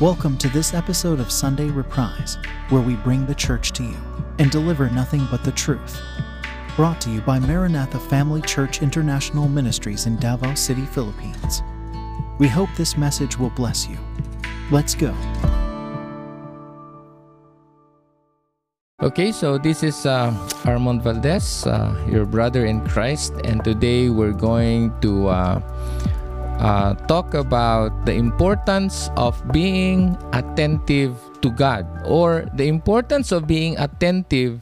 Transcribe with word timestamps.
Welcome 0.00 0.38
to 0.38 0.48
this 0.48 0.72
episode 0.72 1.20
of 1.20 1.30
Sunday 1.30 1.68
Reprise, 1.68 2.38
where 2.70 2.80
we 2.80 2.96
bring 2.96 3.26
the 3.26 3.34
church 3.34 3.72
to 3.72 3.82
you 3.82 3.98
and 4.38 4.50
deliver 4.50 4.88
nothing 4.88 5.28
but 5.30 5.44
the 5.44 5.52
truth. 5.52 6.00
Brought 6.74 7.02
to 7.02 7.10
you 7.10 7.20
by 7.20 7.38
Maranatha 7.38 8.00
Family 8.00 8.40
Church 8.40 8.80
International 8.80 9.46
Ministries 9.46 10.06
in 10.06 10.16
Davao 10.16 10.54
City, 10.54 10.86
Philippines. 10.86 11.60
We 12.38 12.48
hope 12.48 12.70
this 12.78 12.96
message 12.96 13.38
will 13.38 13.50
bless 13.50 13.86
you. 13.88 13.98
Let's 14.70 14.94
go. 14.94 15.14
Okay, 19.02 19.32
so 19.32 19.58
this 19.58 19.82
is 19.82 20.06
uh, 20.06 20.32
Armand 20.64 21.02
Valdez, 21.02 21.66
uh, 21.66 21.92
your 22.08 22.24
brother 22.24 22.64
in 22.64 22.80
Christ, 22.88 23.34
and 23.44 23.62
today 23.62 24.08
we're 24.08 24.32
going 24.32 24.98
to 25.02 25.28
uh, 25.28 25.60
uh, 26.60 26.94
talk 27.08 27.32
about 27.32 28.04
the 28.04 28.12
importance 28.12 29.08
of 29.16 29.40
being 29.50 30.16
attentive 30.32 31.16
to 31.40 31.48
God 31.50 31.88
or 32.04 32.44
the 32.54 32.68
importance 32.68 33.32
of 33.32 33.48
being 33.48 33.78
attentive 33.80 34.60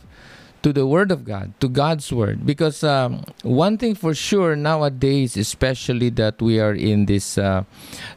to 0.62 0.73
the 0.73 0.87
Word 0.87 1.10
of 1.10 1.24
God, 1.24 1.52
to 1.60 1.68
God's 1.68 2.12
Word. 2.12 2.46
Because 2.46 2.82
um, 2.82 3.24
one 3.42 3.78
thing 3.78 3.95
for 3.95 4.14
sure 4.14 4.54
nowadays, 4.54 5.37
especially 5.37 6.10
that 6.10 6.40
we 6.40 6.60
are 6.60 6.74
in 6.74 7.06
this 7.06 7.37
uh, 7.37 7.64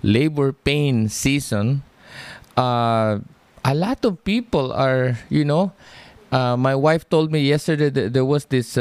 labor 0.04 0.54
pain 0.54 1.10
season, 1.10 1.82
uh, 2.58 3.20
a 3.66 3.74
lot 3.74 4.06
of 4.06 4.24
people 4.24 4.72
are, 4.74 5.18
you 5.30 5.46
know, 5.46 5.74
uh, 6.32 6.56
my 6.56 6.76
wife 6.76 7.10
told 7.10 7.32
me 7.32 7.42
yesterday 7.42 7.90
that 7.90 8.14
there 8.14 8.26
was 8.26 8.46
this 8.46 8.78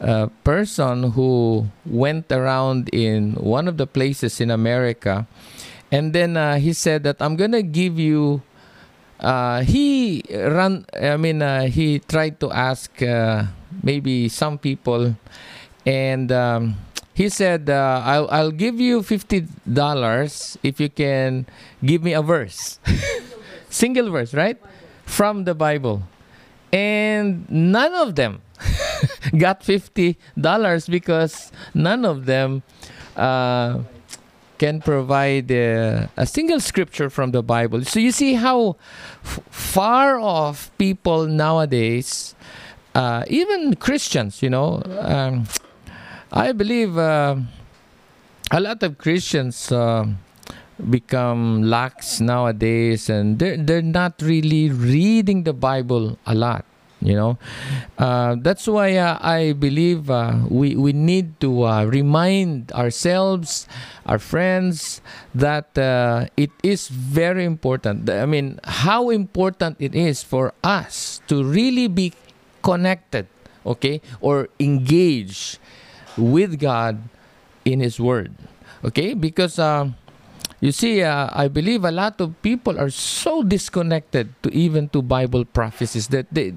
uh, 0.00 0.28
person 0.44 1.12
who 1.12 1.66
went 1.84 2.32
around 2.32 2.88
in 2.92 3.34
one 3.34 3.68
of 3.68 3.76
the 3.76 3.86
places 3.86 4.40
in 4.40 4.50
America, 4.50 5.26
and 5.92 6.12
then 6.12 6.36
uh, 6.36 6.56
he 6.56 6.72
said 6.72 7.04
that 7.04 7.16
I'm 7.20 7.36
gonna 7.36 7.62
give 7.62 7.98
you. 7.98 8.42
Uh, 9.20 9.60
he 9.60 10.24
ran. 10.30 10.86
I 10.96 11.16
mean, 11.16 11.42
uh, 11.42 11.68
he 11.68 11.98
tried 12.00 12.40
to 12.40 12.50
ask 12.50 13.02
uh, 13.02 13.44
maybe 13.82 14.28
some 14.28 14.56
people, 14.56 15.14
and 15.84 16.32
um, 16.32 16.76
he 17.12 17.28
said, 17.28 17.68
uh, 17.68 18.00
"I'll 18.04 18.28
I'll 18.30 18.54
give 18.56 18.80
you 18.80 19.02
fifty 19.02 19.44
dollars 19.68 20.56
if 20.62 20.80
you 20.80 20.88
can 20.88 21.44
give 21.84 22.02
me 22.02 22.14
a 22.14 22.22
verse, 22.22 22.80
single 23.68 24.08
verse, 24.10 24.32
right, 24.32 24.56
from 25.04 25.44
the 25.44 25.54
Bible." 25.54 26.02
And 26.72 27.50
none 27.50 27.94
of 27.94 28.14
them 28.14 28.42
got 29.38 29.62
fifty 29.62 30.18
dollars 30.38 30.88
because 30.88 31.52
none 31.74 32.04
of 32.04 32.26
them 32.26 32.62
uh, 33.16 33.80
can 34.58 34.80
provide 34.80 35.50
uh, 35.50 36.06
a 36.16 36.26
single 36.26 36.60
scripture 36.60 37.08
from 37.08 37.30
the 37.32 37.42
Bible. 37.42 37.84
So 37.84 37.98
you 37.98 38.12
see 38.12 38.34
how 38.34 38.76
f- 39.24 39.40
far 39.50 40.18
off 40.18 40.70
people 40.76 41.26
nowadays, 41.26 42.34
uh, 42.94 43.24
even 43.28 43.76
Christians, 43.76 44.42
you 44.42 44.50
know, 44.50 44.82
um, 45.00 45.46
I 46.30 46.52
believe 46.52 46.98
uh, 46.98 47.36
a 48.50 48.60
lot 48.60 48.82
of 48.82 48.98
Christians. 48.98 49.72
Uh, 49.72 50.06
become 50.88 51.62
lax 51.62 52.20
nowadays 52.20 53.10
and 53.10 53.38
they're, 53.38 53.58
they're 53.58 53.82
not 53.82 54.14
really 54.22 54.70
reading 54.70 55.44
the 55.44 55.52
bible 55.52 56.18
a 56.26 56.34
lot 56.34 56.64
you 57.00 57.14
know? 57.14 57.38
Uh, 57.98 58.36
that's 58.40 58.66
why 58.66 58.96
uh, 58.96 59.18
i 59.20 59.52
believe 59.52 60.10
uh, 60.10 60.36
we, 60.48 60.76
we 60.76 60.92
need 60.92 61.38
to 61.40 61.64
uh, 61.64 61.84
remind 61.84 62.72
ourselves 62.72 63.66
our 64.06 64.18
friends 64.18 65.00
that 65.34 65.76
uh, 65.78 66.26
it 66.36 66.50
is 66.62 66.88
very 66.88 67.44
important. 67.44 68.08
I 68.10 68.26
mean 68.26 68.58
how 68.64 69.10
important 69.10 69.76
it 69.78 69.94
is 69.94 70.22
for 70.22 70.52
us 70.64 71.20
to 71.28 71.44
really 71.44 71.88
be 71.88 72.12
connected 72.62 73.26
okay 73.64 74.00
or 74.20 74.48
engage 74.58 75.58
with 76.16 76.58
god 76.58 76.98
in 77.64 77.80
his 77.80 78.00
word 78.00 78.32
okay? 78.84 79.14
Because 79.14 79.58
um, 79.58 79.96
you 80.60 80.72
see, 80.72 81.02
uh, 81.02 81.28
I 81.32 81.48
believe 81.48 81.84
a 81.84 81.90
lot 81.90 82.20
of 82.20 82.36
people 82.42 82.78
are 82.78 82.90
so 82.90 83.42
disconnected 83.42 84.28
to 84.42 84.52
even 84.52 84.88
to 84.90 85.00
Bible 85.00 85.44
prophecies 85.44 86.08
that 86.08 86.26
they, 86.30 86.52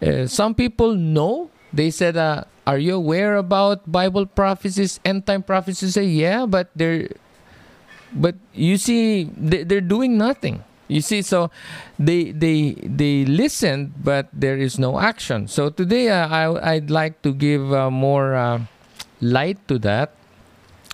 uh, 0.00 0.26
some 0.26 0.54
people 0.54 0.94
know. 0.96 1.50
They 1.72 1.90
said, 1.90 2.16
uh, 2.16 2.44
"Are 2.66 2.78
you 2.78 2.94
aware 2.96 3.36
about 3.36 3.84
Bible 3.90 4.24
prophecies, 4.24 4.98
end 5.04 5.26
time 5.26 5.42
prophecies?" 5.42 5.94
Say, 5.94 6.08
"Yeah," 6.08 6.46
but 6.46 6.72
they're, 6.72 7.12
but 8.14 8.36
you 8.54 8.78
see, 8.78 9.28
they, 9.36 9.64
they're 9.64 9.84
doing 9.84 10.16
nothing. 10.16 10.64
You 10.88 11.00
see, 11.00 11.20
so 11.20 11.50
they 11.98 12.30
they 12.30 12.76
they 12.80 13.24
listen, 13.24 13.92
but 13.96 14.28
there 14.32 14.56
is 14.56 14.78
no 14.78 15.00
action. 15.00 15.48
So 15.48 15.68
today, 15.68 16.08
uh, 16.08 16.28
I 16.28 16.76
I'd 16.76 16.90
like 16.92 17.20
to 17.24 17.32
give 17.32 17.72
uh, 17.72 17.90
more 17.90 18.36
uh, 18.36 18.64
light 19.20 19.60
to 19.68 19.78
that. 19.80 20.14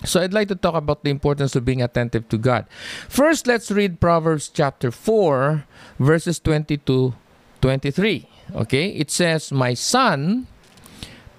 So 0.03 0.21
I'd 0.21 0.33
like 0.33 0.47
to 0.49 0.57
talk 0.57 0.73
about 0.73 1.03
the 1.03 1.09
importance 1.09 1.55
of 1.55 1.65
being 1.65 1.81
attentive 1.81 2.27
to 2.29 2.37
God. 2.37 2.65
First, 3.07 3.45
let's 3.45 3.69
read 3.69 4.01
Proverbs 4.01 4.49
chapter 4.49 4.89
4, 4.89 5.65
verses 5.99 6.39
22 6.39 7.13
23. 7.61 8.27
Okay? 8.55 8.87
It 8.97 9.11
says, 9.11 9.51
My 9.51 9.73
son, 9.75 10.47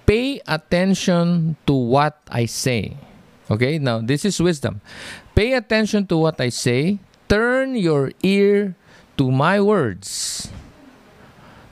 pay 0.05 0.39
attention 0.47 1.57
to 1.67 1.73
what 1.73 2.23
I 2.31 2.45
say. 2.45 2.95
Okay? 3.51 3.77
Now, 3.79 3.99
this 3.99 4.23
is 4.23 4.39
wisdom. 4.39 4.79
Pay 5.35 5.53
attention 5.53 6.07
to 6.07 6.17
what 6.17 6.39
I 6.39 6.47
say. 6.47 6.99
Turn 7.27 7.75
your 7.75 8.11
ear 8.23 8.75
to 9.17 9.29
my 9.29 9.59
words. 9.59 10.47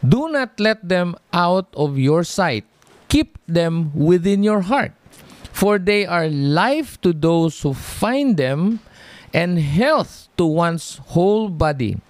Do 0.03 0.28
not 0.28 0.59
let 0.59 0.84
them 0.84 1.16
out 1.31 1.72
of 1.74 1.97
your 1.97 2.25
sight. 2.25 2.66
Keep 3.07 3.38
them 3.47 3.96
within 3.96 4.44
your 4.44 4.62
heart 4.68 4.91
for 5.61 5.77
they 5.77 6.07
are 6.09 6.25
life 6.25 6.97
to 7.05 7.13
those 7.13 7.61
who 7.61 7.72
find 7.72 8.33
them 8.33 8.81
and 9.31 9.61
health 9.61 10.25
to 10.35 10.44
one's 10.44 10.97
whole 11.13 11.49
body. 11.53 12.01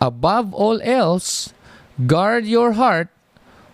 Above 0.00 0.54
all 0.54 0.80
else, 0.80 1.52
guard 2.06 2.46
your 2.46 2.72
heart, 2.72 3.12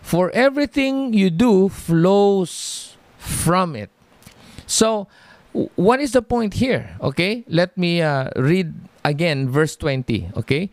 for 0.03 0.34
everything 0.34 1.15
you 1.15 1.31
do 1.31 1.69
flows 1.69 2.99
from 3.16 3.77
it. 3.77 3.91
So, 4.66 5.06
what 5.78 6.00
is 6.00 6.11
the 6.11 6.22
point 6.22 6.55
here? 6.55 6.99
Okay, 6.99 7.45
let 7.47 7.78
me 7.78 8.03
uh, 8.03 8.34
read 8.34 8.75
again 9.05 9.49
verse 9.49 9.77
20. 9.77 10.34
Okay, 10.34 10.69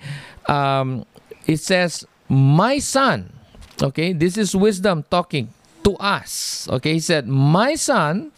um, 0.50 1.06
it 1.46 1.58
says, 1.62 2.04
My 2.30 2.80
son, 2.80 3.30
okay, 3.78 4.12
this 4.12 4.42
is 4.42 4.56
wisdom 4.56 5.06
talking 5.12 5.54
to 5.84 5.96
us. 5.98 6.68
Okay, 6.70 6.94
he 6.98 7.04
said, 7.04 7.28
My 7.28 7.76
son, 7.76 8.32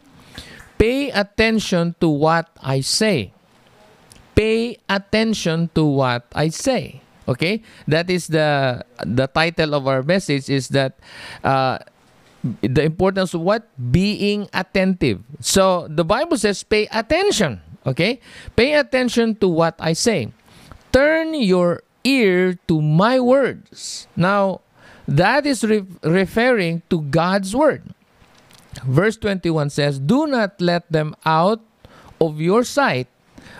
pay 0.78 1.10
attention 1.12 1.96
to 2.00 2.10
what 2.10 2.50
I 2.62 2.82
say. 2.82 3.34
Pay 4.36 4.78
attention 4.90 5.70
to 5.76 5.86
what 5.86 6.28
I 6.36 6.50
say. 6.50 7.02
Okay, 7.26 7.64
that 7.88 8.10
is 8.10 8.28
the 8.30 8.84
the 9.02 9.26
title 9.26 9.74
of 9.74 9.88
our 9.90 10.04
message 10.06 10.46
is 10.46 10.70
that 10.70 11.00
uh, 11.42 11.82
the 12.62 12.84
importance 12.86 13.34
of 13.34 13.42
what 13.42 13.66
being 13.90 14.46
attentive. 14.54 15.26
So 15.42 15.90
the 15.90 16.06
Bible 16.06 16.38
says, 16.38 16.62
pay 16.62 16.86
attention. 16.94 17.62
Okay, 17.86 18.22
pay 18.56 18.78
attention 18.78 19.36
to 19.42 19.48
what 19.48 19.74
I 19.80 19.94
say. 19.94 20.30
Turn 20.94 21.34
your 21.34 21.82
ear 22.06 22.58
to 22.70 22.82
my 22.82 23.20
words. 23.20 24.08
Now, 24.16 24.62
that 25.08 25.46
is 25.46 25.64
re- 25.64 25.86
referring 26.04 26.82
to 26.90 27.02
God's 27.02 27.56
word. 27.56 27.84
Verse 28.84 29.18
21 29.18 29.70
says, 29.70 30.00
Do 30.00 30.28
not 30.28 30.60
let 30.60 30.92
them 30.92 31.16
out 31.26 31.62
of 32.20 32.42
your 32.42 32.64
sight. 32.64 33.08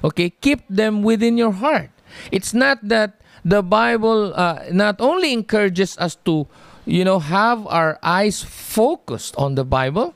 Okay, 0.04 0.30
keep 0.30 0.68
them 0.70 1.04
within 1.04 1.38
your 1.38 1.52
heart. 1.52 1.90
It's 2.32 2.54
not 2.54 2.80
that 2.84 3.22
the 3.44 3.62
Bible 3.62 4.34
uh, 4.36 4.66
not 4.72 5.00
only 5.00 5.32
encourages 5.32 5.98
us 5.98 6.16
to, 6.26 6.48
you 6.86 7.06
know, 7.06 7.20
have 7.20 7.66
our 7.68 8.00
eyes 8.02 8.44
focused 8.44 9.36
on 9.38 9.56
the 9.56 9.64
Bible, 9.64 10.14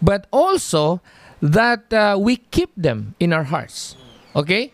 but 0.00 0.26
also 0.30 1.00
that 1.40 1.92
uh, 1.92 2.16
we 2.20 2.36
keep 2.36 2.70
them 2.76 3.14
in 3.18 3.32
our 3.32 3.44
hearts. 3.44 3.96
Okay? 4.34 4.72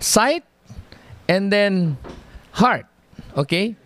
Sight 0.00 0.44
and 1.28 1.52
then 1.52 1.96
heart. 2.52 2.86
Okay? 3.36 3.76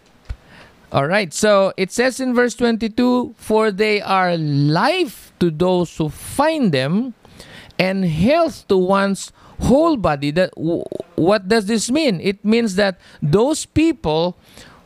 All 0.91 1.07
right. 1.07 1.33
So 1.35 1.73
it 1.77 1.93
says 1.93 2.21
in 2.21 2.35
verse 2.35 2.55
22 2.55 3.35
For 3.37 3.71
they 3.71 4.01
are 4.01 4.37
life 4.37 5.33
to 5.41 5.51
those 5.51 5.97
who 5.97 6.09
find 6.09 6.73
them 6.73 7.15
and 7.79 8.05
health 8.05 8.67
to 8.69 8.77
one's 8.77 9.33
whole 9.61 9.97
body. 9.97 10.31
That 10.31 10.51
What 10.57 11.49
does 11.49 11.67
this 11.67 11.91
mean? 11.91 12.21
It 12.21 12.45
means 12.45 12.77
that 12.77 12.99
those 13.21 13.67
people 13.67 14.39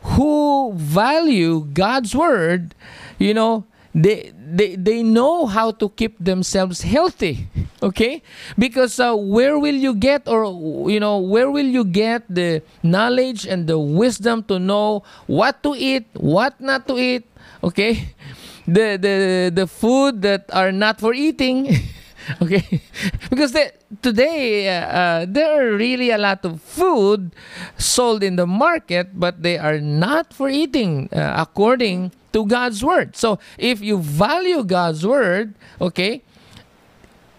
who 0.03 0.73
value 0.75 1.69
God's 1.71 2.13
word, 2.13 2.75
you 3.17 3.33
know, 3.33 3.65
they 3.93 4.33
they 4.35 4.75
they 4.75 5.03
know 5.03 5.45
how 5.45 5.71
to 5.71 5.89
keep 5.89 6.17
themselves 6.17 6.81
healthy 6.81 7.47
okay? 7.83 8.21
Because 8.57 8.99
uh, 8.99 9.15
where 9.15 9.57
will 9.59 9.75
you 9.75 9.93
get 9.93 10.27
or 10.27 10.45
you 10.89 10.99
know 10.99 11.19
where 11.19 11.49
will 11.51 11.65
you 11.65 11.85
get 11.85 12.25
the 12.27 12.61
knowledge 12.81 13.45
and 13.45 13.67
the 13.67 13.77
wisdom 13.77 14.43
to 14.49 14.57
know 14.59 15.03
what 15.27 15.61
to 15.63 15.75
eat 15.77 16.05
what 16.17 16.59
not 16.59 16.87
to 16.87 16.97
eat 16.97 17.25
okay? 17.63 18.09
The 18.63 18.95
the 18.95 19.15
the 19.51 19.67
food 19.67 20.23
that 20.23 20.47
are 20.55 20.71
not 20.71 20.95
for 21.03 21.11
eating 21.13 21.67
okay. 22.41 22.81
Because 23.29 23.51
the, 23.51 23.73
today 24.01 24.69
uh, 24.69 24.85
uh, 24.85 25.25
there 25.27 25.51
are 25.59 25.75
really 25.75 26.11
a 26.11 26.17
lot 26.17 26.45
of 26.45 26.61
food 26.61 27.35
sold 27.77 28.23
in 28.23 28.35
the 28.35 28.47
market 28.47 29.19
but 29.19 29.43
they 29.43 29.57
are 29.57 29.79
not 29.79 30.33
for 30.33 30.49
eating 30.49 31.09
uh, 31.13 31.35
according 31.37 32.11
to 32.31 32.45
God's 32.45 32.83
word. 32.83 33.15
So 33.15 33.39
if 33.57 33.81
you 33.81 33.99
value 33.99 34.63
God's 34.63 35.05
word 35.05 35.55
okay 35.81 36.21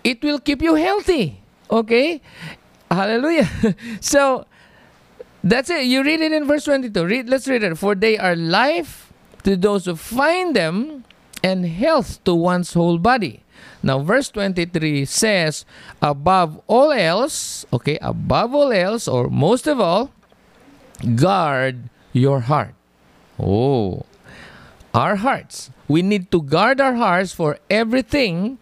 it 0.03 0.23
will 0.23 0.39
keep 0.39 0.63
you 0.63 0.75
healthy 0.75 1.41
okay? 1.71 2.21
Hallelujah. 2.91 3.49
So 4.01 4.47
that's 5.43 5.69
it. 5.71 5.85
You 5.87 6.03
read 6.03 6.21
it 6.21 6.33
in 6.33 6.47
verse 6.47 6.65
22 6.65 7.05
read 7.05 7.29
let's 7.29 7.49
read 7.49 7.63
it. 7.63 7.77
For 7.77 7.95
they 7.95 8.19
are 8.19 8.37
life 8.37 9.13
to 9.45 9.57
those 9.57 9.87
who 9.87 9.97
find 9.97 10.57
them 10.57 11.05
and 11.43 11.67
health 11.67 12.25
to 12.25 12.35
one's 12.35 12.73
whole 12.73 12.99
body 12.99 13.44
now, 13.83 13.99
verse 14.01 14.31
23 14.31 15.05
says, 15.05 15.67
above 16.01 16.61
all 16.67 16.91
else, 16.91 17.67
okay, 17.73 17.99
above 18.01 18.55
all 18.55 18.73
else, 18.73 19.07
or 19.07 19.29
most 19.29 19.67
of 19.67 19.79
all, 19.79 20.11
guard 21.15 21.91
your 22.13 22.41
heart. 22.41 22.75
Oh, 23.39 24.07
our 24.95 25.17
hearts. 25.17 25.71
We 25.87 26.01
need 26.01 26.31
to 26.31 26.41
guard 26.41 26.81
our 26.81 26.95
hearts 26.95 27.33
for 27.33 27.59
everything 27.69 28.57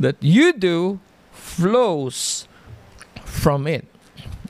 that 0.00 0.16
you 0.18 0.52
do 0.52 0.98
flows 1.30 2.48
from 3.22 3.68
it. 3.68 3.86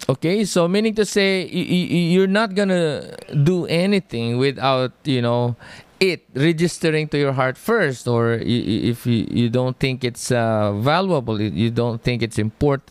Okay, 0.08 0.44
so 0.44 0.66
meaning 0.66 0.94
to 0.94 1.04
say, 1.04 1.46
you're 1.46 2.26
not 2.26 2.54
gonna 2.54 3.14
do 3.44 3.66
anything 3.66 4.38
without, 4.38 4.92
you 5.04 5.20
know, 5.20 5.56
it 6.00 6.24
registering 6.34 7.06
to 7.08 7.18
your 7.18 7.32
heart 7.32 7.58
first 7.58 8.08
or 8.08 8.32
if 8.40 9.06
you, 9.06 9.28
you 9.30 9.50
don't 9.50 9.78
think 9.78 10.02
it's 10.02 10.32
uh, 10.32 10.72
valuable 10.72 11.40
you 11.40 11.70
don't 11.70 12.02
think 12.02 12.22
it's 12.22 12.38
important 12.38 12.90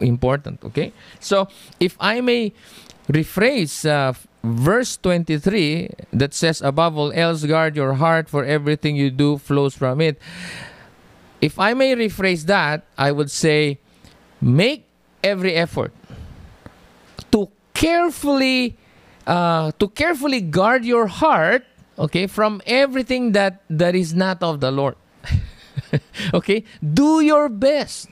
important 0.00 0.62
okay? 0.64 0.92
So 1.18 1.48
if 1.80 1.96
i 1.98 2.20
may 2.20 2.52
rephrase 3.08 3.88
uh, 3.88 4.12
verse 4.44 4.96
23 4.98 5.90
that 6.12 6.34
says 6.34 6.60
above 6.60 6.96
all 6.96 7.10
else 7.12 7.44
guard 7.44 7.74
your 7.74 7.94
heart 7.94 8.28
for 8.28 8.44
everything 8.44 8.96
you 8.96 9.10
do 9.10 9.38
flows 9.38 9.74
from 9.74 10.00
it. 10.00 10.20
If 11.40 11.58
i 11.58 11.72
may 11.72 11.96
rephrase 11.96 12.44
that 12.46 12.84
i 12.98 13.10
would 13.12 13.30
say 13.30 13.78
make 14.40 14.84
every 15.24 15.54
effort 15.54 15.92
to 17.32 17.48
carefully 17.72 18.76
uh, 19.26 19.72
to 19.78 19.88
carefully 19.88 20.40
guard 20.40 20.84
your 20.84 21.06
heart 21.08 21.64
okay 21.98 22.26
from 22.26 22.60
everything 22.66 23.32
that 23.32 23.62
that 23.68 23.94
is 23.94 24.14
not 24.14 24.42
of 24.42 24.60
the 24.60 24.70
lord. 24.70 24.96
Okay 26.34 26.64
do 26.80 27.20
your 27.20 27.48
best. 27.48 28.08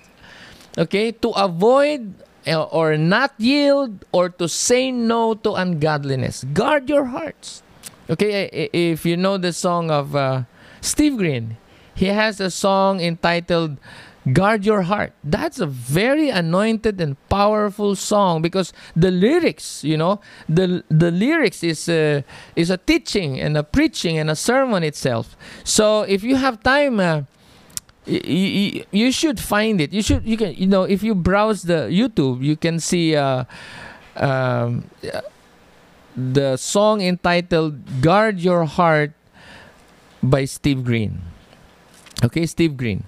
Okay 0.76 1.12
to 1.12 1.31
avoid 1.31 2.14
uh, 2.46 2.64
or 2.64 2.96
not 2.96 3.32
yield 3.38 4.04
or 4.12 4.28
to 4.28 4.48
say 4.48 4.90
no 4.90 5.34
to 5.34 5.54
ungodliness. 5.54 6.44
Guard 6.52 6.88
your 6.88 7.06
hearts. 7.06 7.62
Okay 8.08 8.69
if 8.72 9.06
you 9.06 9.16
know 9.16 9.38
the 9.38 9.52
song 9.52 9.90
of 9.90 10.14
uh, 10.14 10.44
steve 10.84 11.16
green 11.16 11.56
he 11.94 12.06
has 12.06 12.40
a 12.40 12.50
song 12.50 13.00
entitled 13.00 13.78
guard 14.32 14.64
your 14.64 14.82
heart. 14.82 15.12
That's 15.22 15.60
a 15.60 15.66
very 15.66 16.30
anointed 16.30 17.00
and 17.00 17.16
powerful 17.28 17.94
song 17.94 18.40
because 18.40 18.72
the 18.96 19.10
lyrics 19.10 19.84
you 19.84 19.96
know 19.96 20.20
the 20.48 20.82
the 20.88 21.10
lyrics 21.10 21.62
is 21.62 21.88
a, 21.88 22.24
is 22.56 22.70
a 22.70 22.78
teaching 22.78 23.40
and 23.40 23.56
a 23.56 23.62
preaching 23.62 24.18
and 24.18 24.30
a 24.30 24.36
sermon 24.36 24.82
itself. 24.82 25.36
So 25.62 26.02
if 26.02 26.22
you 26.22 26.36
have 26.36 26.62
time 26.62 27.00
uh, 27.00 27.22
you, 28.06 28.84
you 28.90 29.12
should 29.12 29.40
find 29.40 29.80
it. 29.80 29.92
You 29.92 30.02
should 30.02 30.24
you 30.24 30.36
can 30.36 30.54
you 30.54 30.66
know 30.66 30.84
if 30.84 31.02
you 31.02 31.14
browse 31.14 31.62
the 31.62 31.88
youtube 31.92 32.42
you 32.42 32.56
can 32.56 32.80
see 32.80 33.16
uh, 33.16 33.44
um, 34.16 34.88
the 36.16 36.56
song 36.56 37.02
entitled 37.02 38.00
guard 38.00 38.40
your 38.40 38.64
heart 38.64 39.12
by 40.22 40.44
steve 40.46 40.84
green. 40.84 41.20
Okay 42.22 42.46
steve 42.46 42.76
green 42.76 43.04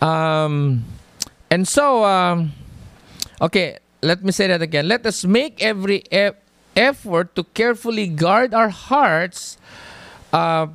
um, 0.00 0.84
and 1.50 1.66
so, 1.66 2.04
um, 2.04 2.52
okay, 3.40 3.78
let 4.02 4.24
me 4.24 4.32
say 4.32 4.46
that 4.46 4.62
again. 4.62 4.88
Let 4.88 5.06
us 5.06 5.24
make 5.24 5.62
every 5.62 6.04
e- 6.10 6.36
effort 6.76 7.34
to 7.36 7.44
carefully 7.44 8.06
guard 8.06 8.52
our 8.52 8.68
hearts 8.68 9.58
uh, 10.32 10.68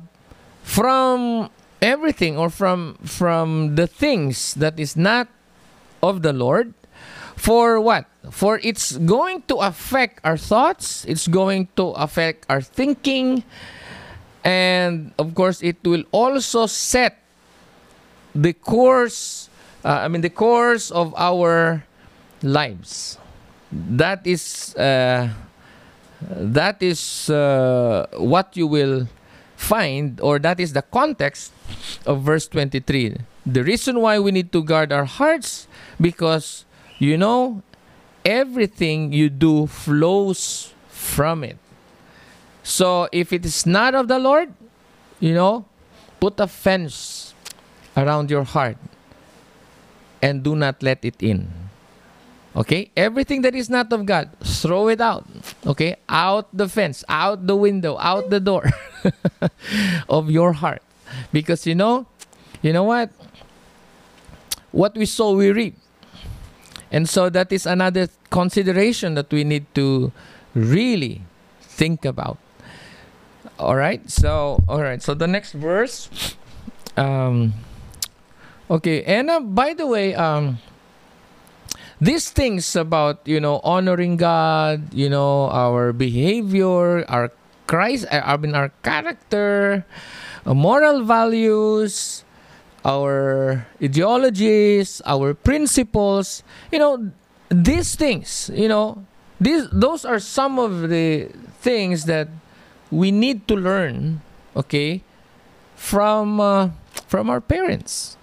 from 0.62 1.50
everything 1.80 2.38
or 2.38 2.50
from 2.50 2.94
from 3.04 3.74
the 3.74 3.86
things 3.86 4.54
that 4.54 4.78
is 4.78 4.96
not 4.96 5.28
of 6.02 6.22
the 6.22 6.32
Lord. 6.32 6.74
For 7.36 7.80
what? 7.80 8.06
For 8.30 8.60
it's 8.62 8.96
going 8.98 9.42
to 9.48 9.56
affect 9.56 10.20
our 10.22 10.36
thoughts. 10.36 11.04
It's 11.06 11.26
going 11.26 11.68
to 11.76 11.90
affect 11.98 12.46
our 12.48 12.60
thinking, 12.62 13.42
and 14.44 15.12
of 15.18 15.34
course, 15.34 15.62
it 15.62 15.82
will 15.82 16.04
also 16.12 16.66
set 16.66 17.21
the 18.34 18.52
course, 18.52 19.48
uh, 19.84 20.00
I 20.04 20.08
mean, 20.08 20.22
the 20.22 20.30
course 20.30 20.90
of 20.90 21.14
our 21.16 21.84
lives. 22.42 23.18
That 23.70 24.26
is, 24.26 24.74
uh, 24.76 25.30
that 26.20 26.82
is 26.82 27.30
uh, 27.30 28.06
what 28.16 28.56
you 28.56 28.66
will 28.66 29.08
find, 29.56 30.20
or 30.20 30.38
that 30.40 30.60
is 30.60 30.72
the 30.72 30.82
context 30.82 31.52
of 32.06 32.22
verse 32.22 32.48
23. 32.48 33.16
The 33.46 33.64
reason 33.64 34.00
why 34.00 34.18
we 34.18 34.30
need 34.30 34.52
to 34.52 34.62
guard 34.62 34.92
our 34.92 35.04
hearts, 35.04 35.66
because 36.00 36.64
you 37.02 37.16
know, 37.16 37.62
everything 38.24 39.12
you 39.12 39.28
do 39.28 39.66
flows 39.66 40.72
from 40.88 41.42
it. 41.42 41.58
So 42.62 43.08
if 43.10 43.32
it 43.32 43.44
is 43.44 43.66
not 43.66 43.94
of 43.94 44.06
the 44.06 44.20
Lord, 44.20 44.54
you 45.18 45.34
know, 45.34 45.66
put 46.20 46.38
a 46.38 46.46
fence 46.46 47.31
around 47.96 48.30
your 48.30 48.44
heart 48.44 48.76
and 50.20 50.42
do 50.42 50.54
not 50.54 50.82
let 50.82 51.04
it 51.04 51.22
in. 51.22 51.50
Okay? 52.54 52.90
Everything 52.96 53.42
that 53.42 53.54
is 53.54 53.68
not 53.68 53.92
of 53.92 54.06
God, 54.06 54.30
throw 54.42 54.88
it 54.88 55.00
out. 55.00 55.26
Okay? 55.66 55.96
Out 56.08 56.48
the 56.52 56.68
fence, 56.68 57.04
out 57.08 57.46
the 57.46 57.56
window, 57.56 57.98
out 57.98 58.30
the 58.30 58.40
door 58.40 58.70
of 60.08 60.30
your 60.30 60.52
heart. 60.52 60.82
Because 61.32 61.66
you 61.66 61.74
know, 61.74 62.06
you 62.62 62.72
know 62.72 62.84
what? 62.84 63.10
What 64.70 64.96
we 64.96 65.04
sow, 65.04 65.36
we 65.36 65.50
reap. 65.50 65.76
And 66.90 67.08
so 67.08 67.28
that 67.30 67.52
is 67.52 67.66
another 67.66 68.08
consideration 68.30 69.14
that 69.14 69.30
we 69.32 69.44
need 69.44 69.66
to 69.74 70.12
really 70.54 71.22
think 71.60 72.04
about. 72.04 72.38
All 73.58 73.76
right? 73.76 74.08
So, 74.10 74.62
all 74.68 74.80
right. 74.80 75.02
So 75.02 75.14
the 75.14 75.26
next 75.26 75.52
verse 75.52 76.08
um 76.96 77.54
Okay, 78.72 79.04
and 79.04 79.28
uh, 79.28 79.36
by 79.44 79.76
the 79.76 79.84
way, 79.84 80.16
um, 80.16 80.56
these 82.00 82.32
things 82.32 82.72
about 82.72 83.20
you 83.28 83.36
know 83.36 83.60
honoring 83.60 84.16
God, 84.16 84.96
you 84.96 85.12
know 85.12 85.52
our 85.52 85.92
behavior, 85.92 87.04
our 87.04 87.28
Christ, 87.68 88.08
uh, 88.08 88.24
I 88.24 88.40
mean 88.40 88.56
our 88.56 88.72
character, 88.80 89.84
uh, 90.48 90.56
moral 90.56 91.04
values, 91.04 92.24
our 92.80 93.68
ideologies, 93.76 95.04
our 95.04 95.36
principles, 95.36 96.40
you 96.72 96.80
know, 96.80 97.12
these 97.52 97.92
things, 97.92 98.48
you 98.56 98.72
know, 98.72 99.04
these 99.36 99.68
those 99.68 100.08
are 100.08 100.16
some 100.16 100.56
of 100.56 100.88
the 100.88 101.28
things 101.60 102.08
that 102.08 102.32
we 102.88 103.12
need 103.12 103.44
to 103.52 103.54
learn, 103.54 104.24
okay, 104.56 105.04
from 105.76 106.40
uh, 106.40 106.72
from 107.04 107.28
our 107.28 107.44
parents 107.44 108.16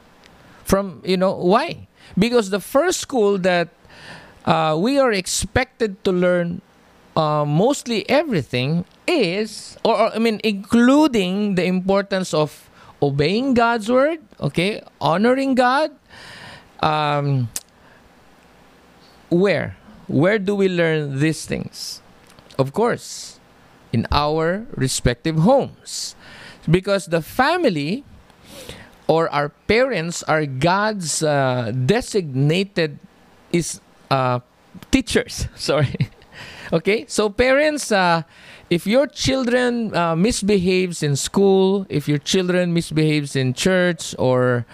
from 0.69 1.01
you 1.03 1.17
know 1.17 1.33
why? 1.33 1.89
Because 2.13 2.53
the 2.53 2.61
first 2.61 3.01
school 3.01 3.41
that 3.41 3.69
uh, 4.45 4.77
we 4.77 5.01
are 5.01 5.11
expected 5.11 6.03
to 6.05 6.11
learn 6.13 6.61
uh, 7.17 7.43
mostly 7.43 8.07
everything 8.09 8.85
is 9.09 9.75
or, 9.83 9.97
or, 9.97 10.13
i 10.13 10.19
mean 10.21 10.39
including 10.43 11.55
the 11.55 11.65
importance 11.65 12.31
of 12.33 12.69
obeying 13.01 13.57
god's 13.57 13.89
word 13.89 14.21
okay 14.39 14.81
honoring 15.01 15.55
god 15.55 15.89
um, 16.81 17.49
where? 19.29 19.77
Where 20.07 20.39
do 20.39 20.55
we 20.55 20.67
learn 20.67 21.19
these 21.19 21.45
things? 21.45 22.01
Of 22.57 22.73
course 22.73 23.39
in 23.91 24.05
our 24.11 24.65
respective 24.75 25.39
homes. 25.39 26.15
Because 26.69 27.07
the 27.07 27.21
family 27.21 28.03
or 29.09 29.27
our 29.33 29.49
parents 29.65 30.21
are 30.29 30.45
God's 30.45 31.23
uh, 31.23 31.73
designated 31.73 32.99
is 33.51 33.81
uh, 34.11 34.39
teachers. 34.91 35.49
Sorry. 35.55 36.13
okay, 36.71 37.05
so 37.09 37.27
parents, 37.27 37.91
uh, 37.91 38.21
if 38.69 38.85
your 38.85 39.07
children 39.07 39.95
uh, 39.97 40.15
misbehaves 40.15 41.01
in 41.01 41.15
school, 41.15 41.87
if 41.89 42.07
your 42.07 42.19
children 42.19 42.71
misbehaves 42.71 43.35
in 43.35 43.55
church 43.55 44.13
or 44.19 44.67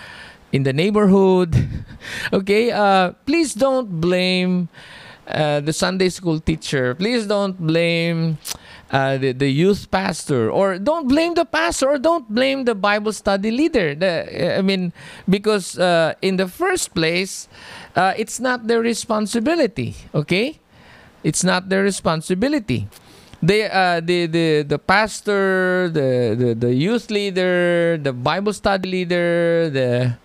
in 0.51 0.63
the 0.63 0.73
neighborhood, 0.73 1.55
okay, 2.33 2.71
uh, 2.71 3.13
please 3.25 3.53
don't 3.53 4.01
blame 4.01 4.67
uh, 5.27 5.59
the 5.59 5.73
Sunday 5.73 6.09
school 6.09 6.39
teacher. 6.39 6.95
Please 6.95 7.25
don't 7.25 7.57
blame 7.59 8.37
uh, 8.91 9.17
the, 9.17 9.31
the 9.31 9.49
youth 9.49 9.89
pastor 9.89 10.49
or 10.51 10.77
don't 10.77 11.07
blame 11.07 11.33
the 11.33 11.45
pastor 11.45 11.89
or 11.89 11.97
don't 11.97 12.29
blame 12.33 12.65
the 12.65 12.75
Bible 12.75 13.11
study 13.13 13.51
leader. 13.51 13.95
The, 13.95 14.57
I 14.57 14.61
mean, 14.61 14.93
because 15.29 15.77
uh, 15.77 16.13
in 16.21 16.37
the 16.37 16.47
first 16.47 16.93
place, 16.93 17.47
uh, 17.95 18.13
it's 18.17 18.39
not 18.39 18.67
their 18.67 18.81
responsibility, 18.81 19.95
okay? 20.13 20.59
It's 21.23 21.43
not 21.43 21.69
their 21.69 21.81
responsibility. 21.81 22.87
They, 23.41 23.69
uh, 23.69 23.99
the, 23.99 24.27
the, 24.27 24.63
the 24.63 24.79
pastor, 24.79 25.89
the, 25.89 26.35
the, 26.37 26.55
the 26.55 26.73
youth 26.73 27.11
leader, 27.11 27.97
the 27.97 28.13
Bible 28.13 28.53
study 28.53 28.89
leader, 28.89 29.69
the, 29.69 30.17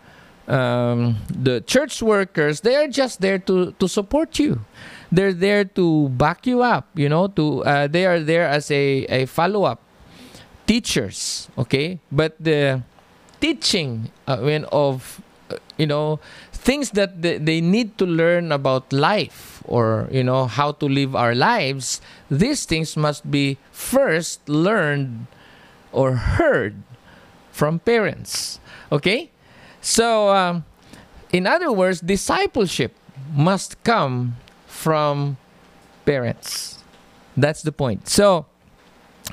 um, 0.50 1.16
the 1.30 1.60
church 1.62 2.02
workers, 2.02 2.60
they 2.60 2.76
are 2.76 2.88
just 2.88 3.20
there 3.20 3.38
to, 3.38 3.72
to 3.78 3.88
support 3.88 4.38
you. 4.38 4.60
They're 5.12 5.32
there 5.32 5.64
to 5.64 6.08
back 6.10 6.46
you 6.46 6.62
up 6.62 6.86
you 6.94 7.08
know 7.08 7.26
to 7.26 7.64
uh, 7.64 7.86
they 7.88 8.06
are 8.06 8.20
there 8.20 8.46
as 8.46 8.70
a, 8.70 9.06
a 9.10 9.26
follow-up 9.26 9.82
teachers 10.66 11.48
okay? 11.58 11.98
But 12.12 12.38
the 12.38 12.82
teaching 13.40 14.10
uh, 14.26 14.38
when 14.38 14.64
of 14.70 15.20
uh, 15.50 15.56
you 15.76 15.86
know 15.86 16.20
things 16.52 16.90
that 16.92 17.22
they, 17.22 17.38
they 17.38 17.60
need 17.60 17.96
to 17.98 18.06
learn 18.06 18.52
about 18.52 18.92
life 18.92 19.62
or 19.64 20.08
you 20.12 20.22
know 20.22 20.46
how 20.46 20.72
to 20.72 20.86
live 20.86 21.16
our 21.16 21.34
lives 21.34 22.00
these 22.30 22.66
things 22.66 22.96
must 22.96 23.30
be 23.30 23.56
first 23.72 24.46
learned 24.48 25.26
or 25.90 26.36
heard 26.36 26.76
from 27.50 27.78
parents 27.80 28.60
okay 28.92 29.30
so 29.80 30.28
um, 30.30 30.64
in 31.32 31.46
other 31.46 31.72
words 31.72 32.00
discipleship 32.00 32.94
must 33.34 33.82
come 33.84 34.36
from 34.66 35.36
parents. 36.04 36.82
That's 37.36 37.62
the 37.62 37.72
point. 37.72 38.08
So, 38.08 38.46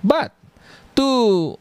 but 0.03 0.33
to 0.95 1.57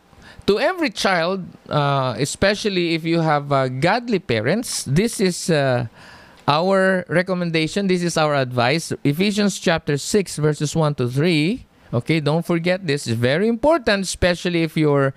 to 0.47 0.59
every 0.61 0.91
child, 0.91 1.45
uh, 1.69 2.15
especially 2.19 2.95
if 2.95 3.05
you 3.05 3.21
have 3.21 3.51
uh, 3.51 3.69
godly 3.69 4.19
parents, 4.19 4.85
this 4.85 5.19
is 5.21 5.51
uh, 5.51 5.87
our 6.47 7.05
recommendation. 7.09 7.87
This 7.87 8.03
is 8.03 8.17
our 8.17 8.35
advice. 8.35 8.93
Ephesians 9.03 9.59
chapter 9.59 9.97
six, 9.97 10.37
verses 10.37 10.77
one 10.77 10.95
to 10.97 11.09
three. 11.09 11.67
Okay, 11.93 12.21
don't 12.21 12.45
forget 12.45 12.87
this 12.87 13.07
is 13.07 13.15
very 13.15 13.49
important, 13.49 14.05
especially 14.05 14.63
if 14.63 14.77
your 14.77 15.15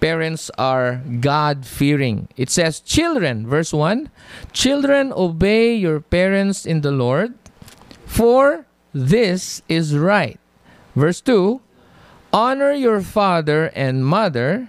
parents 0.00 0.50
are 0.58 1.02
God 1.20 1.66
fearing. 1.66 2.28
It 2.36 2.50
says, 2.50 2.80
Children, 2.80 3.46
verse 3.46 3.72
1 3.72 4.10
Children, 4.52 5.12
obey 5.12 5.74
your 5.74 6.00
parents 6.00 6.64
in 6.64 6.80
the 6.80 6.90
Lord 6.90 7.34
for 8.06 8.64
this 8.94 9.60
is 9.68 9.94
right. 9.94 10.40
Verse 10.94 11.20
2 11.20 11.60
Honor 12.32 12.72
your 12.72 13.02
father 13.02 13.70
and 13.74 14.06
mother. 14.06 14.68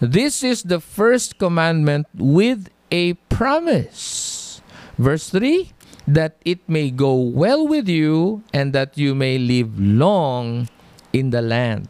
This 0.00 0.42
is 0.42 0.64
the 0.64 0.80
first 0.80 1.38
commandment 1.38 2.08
with 2.14 2.70
a 2.90 3.14
promise. 3.30 4.60
Verse 4.98 5.30
3 5.30 5.70
That 6.06 6.36
it 6.44 6.68
may 6.68 6.90
go 6.90 7.14
well 7.14 7.66
with 7.66 7.88
you 7.88 8.42
and 8.52 8.72
that 8.72 8.98
you 8.98 9.14
may 9.14 9.38
live 9.38 9.78
long 9.78 10.68
in 11.12 11.30
the 11.30 11.42
land. 11.42 11.88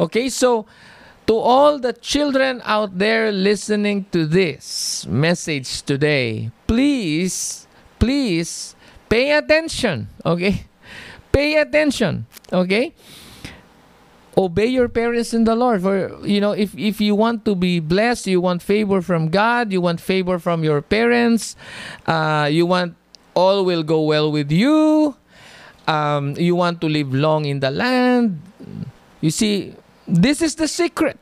Okay, 0.00 0.28
so 0.28 0.66
to 1.26 1.34
all 1.36 1.78
the 1.78 1.92
children 1.92 2.60
out 2.64 2.98
there 2.98 3.30
listening 3.30 4.06
to 4.12 4.26
this 4.26 5.06
message 5.06 5.82
today, 5.82 6.50
please, 6.66 7.66
please 7.98 8.76
Pay 9.08 9.32
attention, 9.32 10.08
okay? 10.24 10.66
Pay 11.32 11.56
attention, 11.56 12.26
okay? 12.52 12.94
Obey 14.36 14.66
your 14.66 14.88
parents 14.88 15.32
in 15.32 15.44
the 15.44 15.54
Lord. 15.54 15.80
For 15.80 16.12
you 16.26 16.40
know, 16.40 16.52
if 16.52 16.76
if 16.76 17.00
you 17.00 17.14
want 17.14 17.44
to 17.46 17.54
be 17.54 17.80
blessed, 17.80 18.26
you 18.26 18.40
want 18.40 18.60
favor 18.60 19.00
from 19.00 19.28
God, 19.28 19.72
you 19.72 19.80
want 19.80 20.00
favor 20.00 20.38
from 20.38 20.62
your 20.62 20.82
parents, 20.82 21.56
uh, 22.04 22.48
you 22.50 22.66
want 22.66 22.96
all 23.36 23.64
will 23.64 23.84
go 23.84 24.00
well 24.00 24.32
with 24.32 24.50
you. 24.50 25.14
Um, 25.86 26.34
you 26.34 26.56
want 26.56 26.80
to 26.80 26.88
live 26.88 27.14
long 27.14 27.44
in 27.44 27.60
the 27.60 27.70
land. 27.70 28.40
You 29.20 29.30
see, 29.30 29.74
this 30.08 30.42
is 30.42 30.56
the 30.56 30.66
secret. 30.66 31.20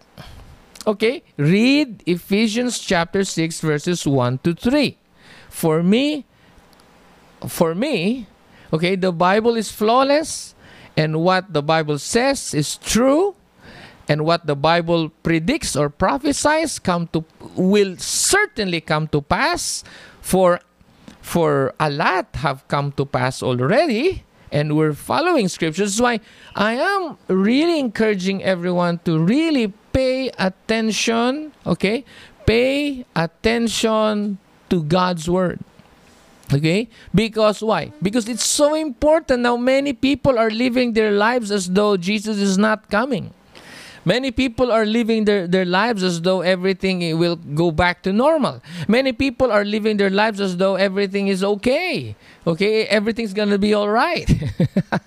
Okay, 0.87 1.23
read 1.37 2.03
Ephesians 2.07 2.79
chapter 2.79 3.25
6, 3.25 3.61
verses 3.61 4.07
1 4.07 4.39
to 4.45 4.55
3. 4.55 4.97
For 5.49 5.83
me, 5.83 6.25
for 7.49 7.75
me, 7.75 8.27
okay, 8.73 8.95
the 8.95 9.13
Bible 9.13 9.57
is 9.57 9.73
flawless, 9.73 10.55
and 10.97 11.21
what 11.21 11.53
the 11.53 11.63
Bible 11.63 11.99
says 11.99 12.55
is 12.55 12.77
true, 12.77 13.35
and 14.09 14.25
what 14.25 14.47
the 14.47 14.55
Bible 14.55 15.09
predicts 15.23 15.75
or 15.75 15.89
prophesies 15.89 16.79
come 16.79 17.09
to 17.09 17.25
will 17.57 17.97
certainly 17.97 18.81
come 18.81 19.09
to 19.09 19.23
pass. 19.23 19.85
For 20.21 20.61
for 21.25 21.73
a 21.81 21.89
lot 21.89 22.29
have 22.45 22.69
come 22.69 22.93
to 22.93 23.09
pass 23.09 23.43
already, 23.43 24.23
and 24.53 24.77
we're 24.77 24.93
following 24.93 25.49
scriptures. 25.49 25.97
Why 25.97 26.21
I 26.55 26.77
am 26.77 27.17
really 27.33 27.81
encouraging 27.81 28.45
everyone 28.45 29.01
to 29.09 29.17
really 29.19 29.73
pay 29.97 30.29
attention. 30.37 31.57
Okay, 31.65 32.05
pay 32.45 33.09
attention 33.17 34.37
to 34.69 34.85
God's 34.85 35.25
word. 35.25 35.65
Okay? 36.53 36.93
Because 37.15 37.65
why? 37.65 37.91
Because 38.05 38.29
it's 38.29 38.45
so 38.45 38.75
important 38.77 39.49
now. 39.49 39.57
Many 39.57 39.95
people 39.95 40.39
are 40.39 40.51
living 40.51 40.93
their 40.93 41.11
lives 41.11 41.51
as 41.51 41.73
though 41.73 41.97
Jesus 41.97 42.37
is 42.37 42.59
not 42.61 42.91
coming. 42.93 43.33
Many 44.05 44.31
people 44.31 44.71
are 44.71 44.85
living 44.85 45.25
their, 45.25 45.47
their 45.47 45.65
lives 45.65 46.03
as 46.03 46.21
though 46.21 46.43
everything 46.43 47.19
will 47.19 47.37
go 47.37 47.71
back 47.71 48.03
to 48.03 48.13
normal. 48.13 48.63
Many 48.87 49.13
people 49.13 49.51
are 49.51 49.65
living 49.65 49.97
their 49.97 50.11
lives 50.11 50.41
as 50.41 50.57
though 50.57 50.77
everything 50.77 51.29
is 51.29 51.43
okay. 51.43 52.15
Okay, 52.47 52.85
everything's 52.87 53.33
gonna 53.33 53.59
be 53.59 53.73
all 53.73 53.89
right. 53.89 54.29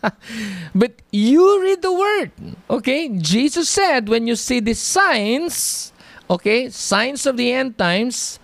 but 0.76 0.94
you 1.12 1.62
read 1.62 1.82
the 1.82 1.94
word. 1.94 2.32
Okay, 2.70 3.10
Jesus 3.10 3.70
said, 3.70 4.10
when 4.10 4.26
you 4.26 4.36
see 4.36 4.60
the 4.60 4.74
signs, 4.74 5.94
okay, 6.30 6.70
signs 6.70 7.26
of 7.26 7.38
the 7.38 7.54
end 7.54 7.78
times, 7.78 8.40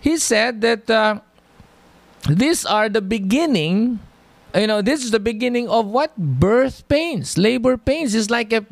he 0.00 0.16
said 0.16 0.60
that. 0.62 0.90
Uh, 0.90 1.20
these 2.28 2.64
are 2.64 2.88
the 2.88 3.02
beginning 3.02 3.98
you 4.54 4.66
know 4.66 4.82
this 4.82 5.04
is 5.04 5.10
the 5.10 5.20
beginning 5.20 5.68
of 5.68 5.86
what? 5.86 6.16
Birth 6.16 6.86
pains 6.88 7.38
labor 7.38 7.76
pains. 7.76 8.14
Is 8.14 8.30
like 8.30 8.52
a, 8.52 8.64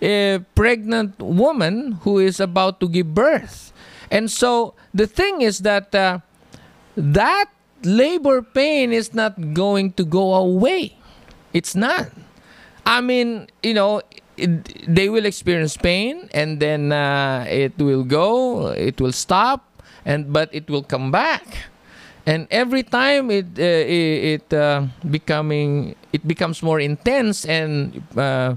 a, 0.00 0.40
pregnant 0.54 1.18
woman 1.20 2.00
who 2.02 2.18
is 2.18 2.40
about 2.40 2.80
to 2.80 2.88
give 2.88 3.14
birth. 3.14 3.72
And 4.10 4.30
so 4.30 4.74
the 4.94 5.06
thing 5.06 5.42
is 5.42 5.60
that 5.60 5.94
uh, 5.94 6.20
that 6.96 7.50
labor 7.82 8.42
pain 8.42 8.92
is 8.92 9.12
not 9.12 9.54
going 9.54 9.92
to 9.94 10.04
go 10.04 10.34
away. 10.34 10.96
It's 11.52 11.74
not. 11.74 12.10
I 12.86 13.00
mean 13.00 13.48
you 13.62 13.74
know 13.74 14.00
it, 14.38 14.86
they 14.88 15.08
will 15.08 15.26
experience 15.26 15.76
pain 15.76 16.30
and 16.32 16.60
then 16.60 16.92
uh, 16.92 17.44
it 17.48 17.76
will 17.76 18.04
go 18.04 18.68
it 18.68 19.00
will 19.00 19.12
stop 19.12 19.66
and 20.06 20.32
but 20.32 20.48
it 20.52 20.70
will 20.70 20.82
come 20.82 21.10
back 21.10 21.68
and 22.28 22.46
every 22.50 22.82
time 22.82 23.30
it 23.32 23.56
uh, 23.56 23.64
it, 23.64 24.52
uh, 24.52 24.84
becoming 25.08 25.96
it 26.12 26.28
becomes 26.28 26.62
more 26.62 26.78
intense 26.78 27.46
and 27.48 28.04
uh, 28.18 28.54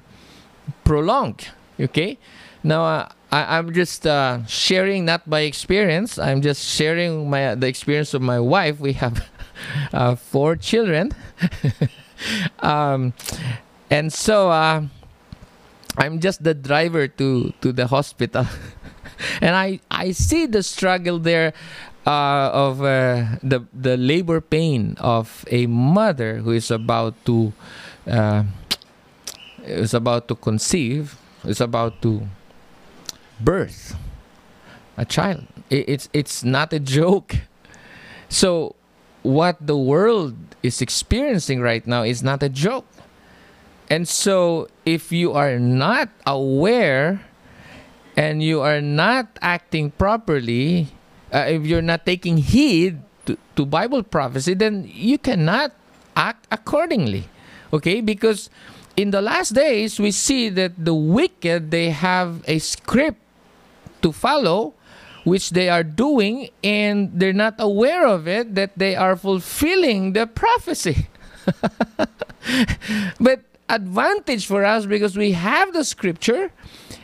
prolonged 0.84 1.48
okay? 1.80 2.20
Now 2.64 2.84
uh, 2.84 3.08
I, 3.32 3.58
i'm 3.58 3.72
just 3.72 4.06
uh, 4.06 4.44
sharing 4.46 5.06
not 5.06 5.24
by 5.24 5.48
experience. 5.48 6.20
I'm 6.20 6.42
just 6.44 6.68
sharing 6.68 7.30
my 7.32 7.56
the 7.56 7.68
experience 7.68 8.14
of 8.14 8.22
my 8.22 8.44
wife. 8.44 8.84
We 8.84 8.92
have 9.00 9.24
uh, 9.94 10.16
four 10.16 10.60
children. 10.60 11.16
Um, 12.62 13.18
and 13.90 14.14
so 14.14 14.54
i'm 15.98 16.20
just 16.22 16.44
the 16.46 16.54
driver 16.54 17.08
to 17.08 17.50
to 17.66 17.74
the 17.74 17.88
hospital. 17.88 18.46
And 19.42 19.56
I, 19.56 19.80
I 19.90 20.12
see 20.12 20.46
the 20.46 20.64
struggle 20.64 21.20
there 21.20 21.54
uh, 22.06 22.50
of 22.54 22.82
uh, 22.82 23.38
the 23.44 23.66
the 23.74 23.98
labor 23.98 24.42
pain 24.42 24.96
of 25.00 25.46
a 25.52 25.68
mother 25.68 26.38
who 26.38 26.52
is 26.52 26.72
about 26.72 27.14
to 27.26 27.54
uh, 28.08 28.44
is 29.64 29.94
about 29.94 30.28
to 30.28 30.36
conceive, 30.36 31.18
is 31.46 31.62
about 31.62 32.02
to 32.02 32.28
birth 33.40 33.96
a 34.98 35.06
child. 35.06 35.46
It's 35.70 36.10
it's 36.14 36.44
not 36.44 36.74
a 36.74 36.80
joke. 36.80 37.36
So 38.30 38.76
what 39.24 39.58
the 39.60 39.78
world 39.78 40.36
is 40.64 40.82
experiencing 40.82 41.62
right 41.62 41.86
now 41.86 42.04
is 42.04 42.24
not 42.24 42.44
a 42.44 42.50
joke. 42.50 42.88
And 43.90 44.08
so 44.08 44.70
if 44.86 45.12
you 45.12 45.34
are 45.34 45.60
not 45.60 46.10
aware 46.26 47.22
and 48.16 48.42
you 48.42 48.62
are 48.62 48.80
not 48.80 49.28
acting 49.42 49.92
properly, 49.92 50.96
uh, 51.34 51.46
if 51.48 51.66
you're 51.66 51.82
not 51.82 52.06
taking 52.06 52.38
heed 52.38 53.00
to, 53.26 53.38
to 53.56 53.66
Bible 53.66 54.04
prophecy, 54.04 54.54
then 54.54 54.90
you 54.92 55.18
cannot 55.18 55.72
act 56.16 56.48
accordingly. 56.52 57.28
Okay? 57.74 58.02
Because 58.02 58.50
in 58.98 59.12
the 59.12 59.22
last 59.22 59.54
days, 59.54 60.00
we 60.00 60.12
see 60.12 60.50
that 60.50 60.74
the 60.78 60.94
wicked, 60.94 61.72
they 61.72 61.90
have 61.90 62.44
a 62.48 62.60
script 62.60 63.20
to 64.02 64.12
follow, 64.12 64.74
which 65.24 65.52
they 65.52 65.70
are 65.70 65.84
doing, 65.84 66.50
and 66.64 67.12
they're 67.14 67.34
not 67.34 67.56
aware 67.60 68.06
of 68.06 68.28
it, 68.28 68.56
that 68.56 68.78
they 68.78 68.96
are 68.96 69.16
fulfilling 69.16 70.14
the 70.14 70.28
prophecy. 70.28 71.08
but 73.20 73.42
advantage 73.70 74.46
for 74.46 74.66
us 74.66 74.86
because 74.86 75.16
we 75.16 75.32
have 75.32 75.72
the 75.74 75.86
scripture 75.86 76.52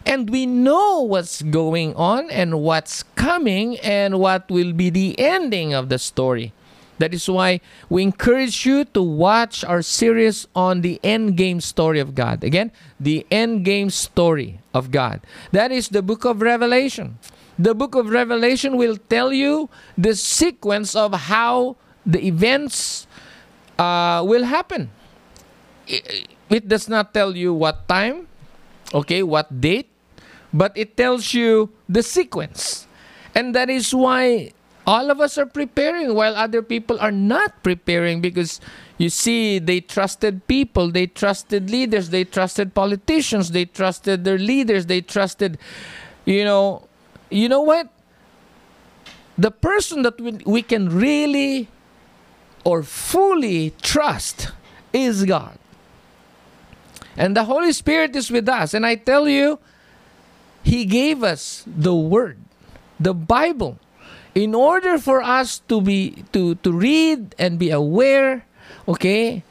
and 0.08 0.30
we 0.30 0.46
know 0.46 1.02
what's 1.02 1.42
going 1.44 1.94
on 1.96 2.32
and 2.32 2.64
what's 2.64 3.04
coming 3.20 3.78
and 3.84 4.20
what 4.20 4.50
will 4.50 4.72
be 4.72 4.90
the 4.90 5.20
ending 5.20 5.74
of 5.74 5.90
the 5.90 6.00
story. 6.00 6.54
That 6.98 7.14
is 7.14 7.30
why 7.30 7.60
we 7.90 8.02
encourage 8.02 8.66
you 8.66 8.86
to 8.96 9.04
watch 9.04 9.64
our 9.68 9.84
series 9.84 10.48
on 10.56 10.82
the 10.82 11.00
end 11.04 11.36
game 11.36 11.62
story 11.62 12.00
of 12.00 12.16
God. 12.16 12.44
Again, 12.44 12.72
the 13.00 13.28
end 13.30 13.66
game 13.66 13.92
story 13.92 14.60
of 14.74 14.90
God. 14.90 15.22
That 15.52 15.72
is 15.72 15.90
the 15.90 16.02
book 16.02 16.26
of 16.26 16.42
Revelation. 16.42 17.20
The 17.60 17.76
book 17.76 17.94
of 17.94 18.10
Revelation 18.10 18.78
will 18.78 18.98
tell 18.98 19.34
you 19.34 19.70
the 19.98 20.16
sequence 20.16 20.96
of 20.96 21.14
how 21.30 21.76
the 22.06 22.26
events 22.26 23.06
uh, 23.78 24.24
will 24.26 24.46
happen. 24.46 24.90
It, 25.86 26.30
it 26.50 26.68
does 26.68 26.88
not 26.88 27.14
tell 27.14 27.36
you 27.36 27.54
what 27.54 27.88
time, 27.88 28.28
okay, 28.94 29.22
what 29.22 29.62
date, 29.62 29.90
but 30.54 30.72
it 30.75 30.98
tells 30.98 31.34
you 31.34 31.70
the 31.88 32.04
sequence. 32.04 32.88
And 33.36 33.54
that 33.56 33.70
is 33.70 33.94
why 33.94 34.51
all 34.86 35.12
of 35.12 35.20
us 35.20 35.38
are 35.38 35.46
preparing 35.46 36.16
while 36.16 36.36
other 36.36 36.62
people 36.62 37.00
are 37.00 37.12
not 37.12 37.62
preparing 37.62 38.22
because 38.22 38.62
you 38.98 39.10
see 39.10 39.60
they 39.60 39.82
trusted 39.82 40.48
people 40.48 40.89
they 40.89 41.06
trusted 41.06 41.70
leaders 41.70 42.10
they 42.10 42.24
trusted 42.24 42.74
politicians 42.74 43.51
they 43.51 43.66
trusted 43.66 44.24
their 44.24 44.38
leaders 44.38 44.86
they 44.86 45.01
trusted 45.01 45.58
you 46.24 46.46
know 46.46 46.88
you 47.30 47.50
know 47.50 47.62
what? 47.62 47.89
The 49.38 49.51
person 49.51 50.01
that 50.04 50.20
we, 50.20 50.32
we 50.46 50.62
can 50.62 50.89
really 50.89 51.68
or 52.63 52.84
fully 52.84 53.74
trust 53.82 54.51
is 54.94 55.25
god. 55.25 55.58
And 57.16 57.36
the 57.36 57.46
holy 57.46 57.72
spirit 57.72 58.16
is 58.16 58.30
with 58.32 58.48
us. 58.50 58.74
And 58.74 58.86
i 58.86 58.96
tell 58.96 59.27
you 59.27 59.60
he 60.64 60.86
gave 60.86 61.24
us 61.24 61.64
the 61.66 61.96
word 61.96 62.38
the 63.00 63.14
bible 63.14 63.78
in 64.36 64.54
order 64.54 64.98
for 64.98 65.22
us 65.22 65.60
to 65.68 65.82
be 65.82 66.24
to 66.32 66.56
to 66.62 66.72
read 66.72 67.34
and 67.40 67.58
be 67.58 67.70
aware 67.70 68.46
okay 68.88 69.44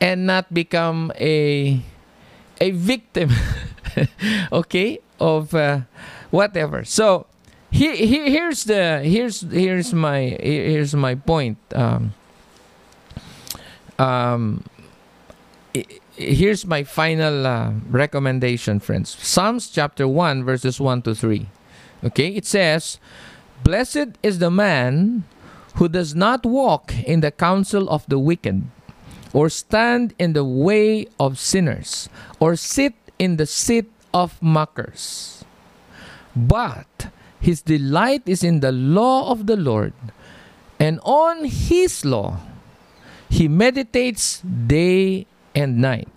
and 0.00 0.26
not 0.26 0.52
become 0.52 1.12
a 1.20 1.80
a 2.60 2.70
victim 2.70 3.30
okay 4.52 5.00
of 5.20 5.54
uh, 5.54 5.80
whatever. 6.30 6.84
So 6.84 7.26
here, 7.70 7.94
here 7.94 8.26
here's 8.28 8.64
the 8.64 9.00
here's 9.04 9.42
here's 9.42 9.92
my 9.92 10.36
here's 10.40 10.94
my 10.94 11.14
point. 11.14 11.58
Um, 11.74 12.14
um 13.98 14.64
here's 16.20 16.66
my 16.66 16.84
final 16.84 17.46
uh, 17.46 17.72
recommendation 17.88 18.78
friends 18.78 19.16
psalms 19.20 19.68
chapter 19.68 20.06
1 20.06 20.44
verses 20.44 20.80
1 20.80 21.02
to 21.02 21.14
3 21.14 21.48
okay 22.04 22.28
it 22.28 22.44
says 22.44 22.98
Blessed 23.62 24.16
is 24.22 24.38
the 24.38 24.50
man 24.50 25.24
who 25.76 25.88
does 25.88 26.14
not 26.14 26.44
walk 26.44 26.94
in 27.04 27.20
the 27.20 27.30
counsel 27.30 27.88
of 27.88 28.06
the 28.08 28.18
wicked, 28.18 28.64
or 29.32 29.48
stand 29.48 30.14
in 30.18 30.32
the 30.32 30.44
way 30.44 31.06
of 31.18 31.38
sinners, 31.38 32.08
or 32.40 32.56
sit 32.56 32.94
in 33.18 33.36
the 33.36 33.46
seat 33.46 33.90
of 34.12 34.40
mockers. 34.42 35.44
But 36.34 37.12
his 37.38 37.62
delight 37.62 38.22
is 38.26 38.42
in 38.42 38.60
the 38.60 38.72
law 38.72 39.30
of 39.30 39.46
the 39.46 39.56
Lord, 39.56 39.92
and 40.78 41.00
on 41.04 41.44
his 41.44 42.04
law 42.04 42.40
he 43.28 43.46
meditates 43.46 44.40
day 44.40 45.26
and 45.54 45.78
night. 45.78 46.08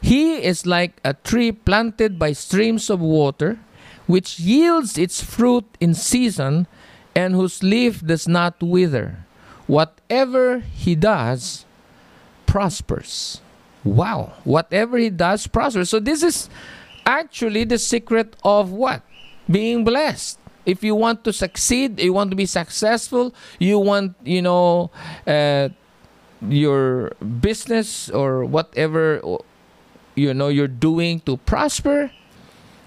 He 0.00 0.42
is 0.42 0.66
like 0.66 1.00
a 1.04 1.14
tree 1.14 1.52
planted 1.52 2.18
by 2.18 2.32
streams 2.32 2.90
of 2.90 3.00
water 3.00 3.58
which 4.06 4.40
yields 4.40 4.98
its 4.98 5.22
fruit 5.22 5.64
in 5.80 5.94
season 5.94 6.66
and 7.14 7.34
whose 7.34 7.62
leaf 7.62 8.04
does 8.04 8.26
not 8.26 8.60
wither. 8.62 9.24
Whatever 9.66 10.60
he 10.60 10.94
does 10.94 11.64
prospers. 12.46 13.40
Wow, 13.84 14.32
whatever 14.44 14.98
he 14.98 15.10
does 15.10 15.46
prospers. 15.46 15.90
So, 15.90 15.98
this 15.98 16.22
is 16.22 16.48
actually 17.06 17.64
the 17.64 17.78
secret 17.78 18.36
of 18.44 18.70
what? 18.70 19.02
Being 19.50 19.84
blessed. 19.84 20.38
If 20.64 20.84
you 20.84 20.94
want 20.94 21.24
to 21.24 21.32
succeed, 21.32 21.98
you 21.98 22.12
want 22.12 22.30
to 22.30 22.36
be 22.36 22.46
successful, 22.46 23.34
you 23.58 23.78
want, 23.78 24.14
you 24.22 24.42
know, 24.42 24.92
uh, 25.26 25.70
your 26.48 27.12
business 27.40 28.10
or 28.10 28.44
whatever 28.44 29.20
you 30.14 30.34
know 30.34 30.48
you're 30.48 30.68
doing 30.68 31.20
to 31.20 31.36
prosper 31.38 32.10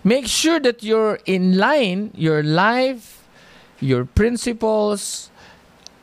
Make 0.06 0.28
sure 0.28 0.60
that 0.60 0.84
you're 0.84 1.18
in 1.26 1.58
line, 1.58 2.12
your 2.14 2.44
life, 2.44 3.26
your 3.82 4.06
principles 4.06 5.32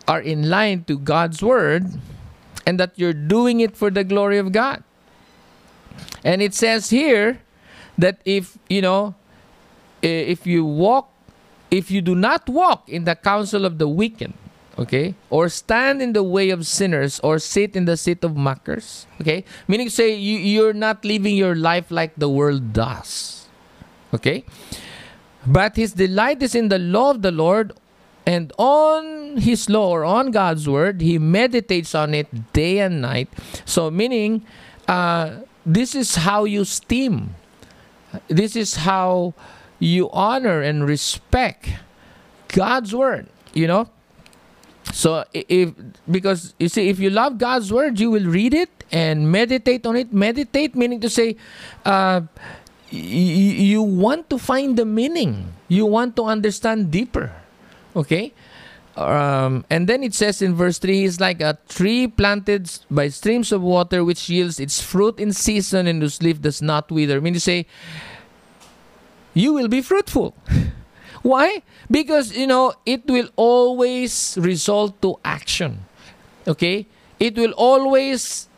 are 0.08 0.20
in 0.20 0.50
line 0.50 0.82
to 0.90 0.98
God's 0.98 1.40
word 1.40 1.86
and 2.66 2.80
that 2.80 2.98
you're 2.98 3.14
doing 3.14 3.60
it 3.60 3.76
for 3.76 3.92
the 3.94 4.02
glory 4.02 4.38
of 4.38 4.50
God. 4.50 4.82
And 6.24 6.42
it 6.42 6.52
says 6.52 6.90
here 6.90 7.42
that 7.96 8.18
if, 8.24 8.58
you 8.68 8.82
know, 8.82 9.14
if 10.02 10.48
you 10.48 10.64
walk, 10.64 11.08
if 11.70 11.88
you 11.88 12.02
do 12.02 12.16
not 12.16 12.48
walk 12.48 12.88
in 12.88 13.04
the 13.04 13.14
counsel 13.14 13.64
of 13.64 13.78
the 13.78 13.86
wicked, 13.86 14.34
okay, 14.78 15.14
or 15.30 15.48
stand 15.48 16.00
in 16.00 16.12
the 16.12 16.22
way 16.22 16.50
of 16.50 16.66
sinners, 16.66 17.20
or 17.20 17.38
sit 17.38 17.76
in 17.76 17.84
the 17.84 17.96
seat 17.96 18.24
of 18.24 18.36
mockers, 18.36 19.06
okay, 19.20 19.44
meaning 19.68 19.88
to 19.88 19.94
say 19.94 20.14
you, 20.14 20.38
you're 20.38 20.72
not 20.72 21.04
living 21.04 21.36
your 21.36 21.54
life 21.54 21.90
like 21.90 22.14
the 22.16 22.28
world 22.28 22.72
does 22.72 23.42
Okay? 24.14 24.44
But 25.46 25.76
his 25.76 25.92
delight 25.92 26.42
is 26.42 26.54
in 26.54 26.68
the 26.68 26.78
law 26.78 27.10
of 27.10 27.22
the 27.22 27.32
Lord, 27.32 27.72
and 28.24 28.52
on 28.58 29.38
his 29.38 29.68
law 29.68 29.90
or 29.90 30.04
on 30.04 30.30
God's 30.30 30.68
word, 30.68 31.00
he 31.00 31.18
meditates 31.18 31.94
on 31.94 32.14
it 32.14 32.52
day 32.52 32.78
and 32.78 33.02
night. 33.02 33.28
So, 33.64 33.90
meaning, 33.90 34.46
uh, 34.86 35.40
this 35.66 35.94
is 35.94 36.16
how 36.16 36.44
you 36.44 36.62
esteem, 36.62 37.34
this 38.28 38.54
is 38.54 38.86
how 38.86 39.34
you 39.80 40.10
honor 40.12 40.60
and 40.60 40.86
respect 40.86 41.70
God's 42.48 42.94
word, 42.94 43.26
you 43.52 43.66
know? 43.66 43.88
So, 44.92 45.24
if 45.32 45.72
because 46.08 46.54
you 46.58 46.68
see, 46.68 46.90
if 46.90 47.00
you 47.00 47.08
love 47.08 47.38
God's 47.38 47.72
word, 47.72 47.98
you 47.98 48.10
will 48.10 48.26
read 48.26 48.52
it 48.52 48.68
and 48.92 49.32
meditate 49.32 49.86
on 49.86 49.96
it. 49.96 50.12
Meditate 50.12 50.76
meaning 50.76 51.00
to 51.00 51.08
say, 51.08 51.36
uh, 51.84 52.20
you 52.90 53.82
want 53.82 54.28
to 54.28 54.38
find 54.38 54.76
the 54.76 54.84
meaning. 54.84 55.54
You 55.68 55.86
want 55.86 56.14
to 56.16 56.24
understand 56.24 56.90
deeper. 56.90 57.32
Okay? 57.96 58.34
Um, 58.94 59.64
and 59.70 59.88
then 59.88 60.02
it 60.02 60.12
says 60.12 60.42
in 60.42 60.54
verse 60.54 60.78
3 60.78 61.00
He's 61.00 61.18
like 61.18 61.40
a 61.40 61.58
tree 61.68 62.06
planted 62.06 62.70
by 62.90 63.08
streams 63.08 63.50
of 63.50 63.62
water, 63.62 64.04
which 64.04 64.28
yields 64.28 64.60
its 64.60 64.82
fruit 64.82 65.18
in 65.18 65.32
season 65.32 65.86
and 65.86 66.02
whose 66.02 66.22
leaf 66.22 66.42
does 66.42 66.60
not 66.60 66.90
wither. 66.92 67.16
I 67.16 67.20
mean 67.20 67.32
to 67.32 67.40
say, 67.40 67.66
you 69.32 69.54
will 69.54 69.68
be 69.68 69.80
fruitful. 69.80 70.34
Why? 71.22 71.62
Because, 71.90 72.36
you 72.36 72.46
know, 72.46 72.74
it 72.84 73.06
will 73.06 73.28
always 73.36 74.36
result 74.40 75.00
to 75.02 75.18
action. 75.24 75.86
Okay? 76.46 76.86
It 77.20 77.36
will 77.36 77.52
always 77.52 78.48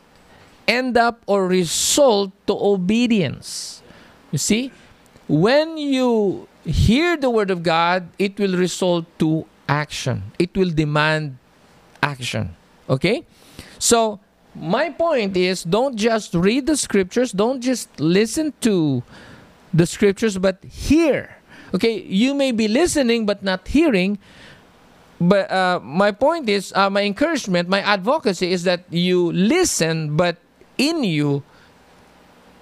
end 0.67 0.97
up 0.97 1.23
or 1.27 1.47
result 1.47 2.33
to 2.47 2.55
obedience. 2.55 3.83
You 4.33 4.39
see, 4.39 4.73
when 5.29 5.77
you 5.77 6.49
hear 6.65 7.17
the 7.17 7.31
word 7.31 7.51
of 7.51 7.63
God, 7.63 8.09
it 8.19 8.39
will 8.39 8.57
result 8.57 9.07
to 9.19 9.47
action. 9.69 10.33
It 10.39 10.57
will 10.57 10.71
demand 10.71 11.37
action. 12.03 12.57
Okay? 12.89 13.27
So, 13.79 14.21
my 14.55 14.91
point 14.91 15.37
is 15.37 15.65
don't 15.65 15.97
just 15.97 16.35
read 16.35 16.67
the 16.67 16.77
scriptures, 16.77 17.33
don't 17.33 17.61
just 17.61 18.01
listen 18.01 18.55
to 18.61 19.03
the 19.73 19.87
scriptures, 19.87 20.39
but 20.39 20.63
hear. 20.65 21.34
Okay, 21.75 22.01
you 22.03 22.35
may 22.35 22.53
be 22.53 22.69
listening 22.69 23.27
but 23.27 23.43
not 23.43 23.67
hearing. 23.67 24.19
But 25.21 25.51
uh, 25.51 25.81
my 25.83 26.13
point 26.13 26.49
is, 26.49 26.73
uh, 26.75 26.91
my 26.91 27.03
encouragement, 27.03 27.69
my 27.69 27.81
advocacy 27.81 28.53
is 28.53 28.65
that 28.65 28.85
you 28.91 29.33
listen, 29.33 30.17
but 30.17 30.39
in 30.79 31.03
you, 31.03 31.43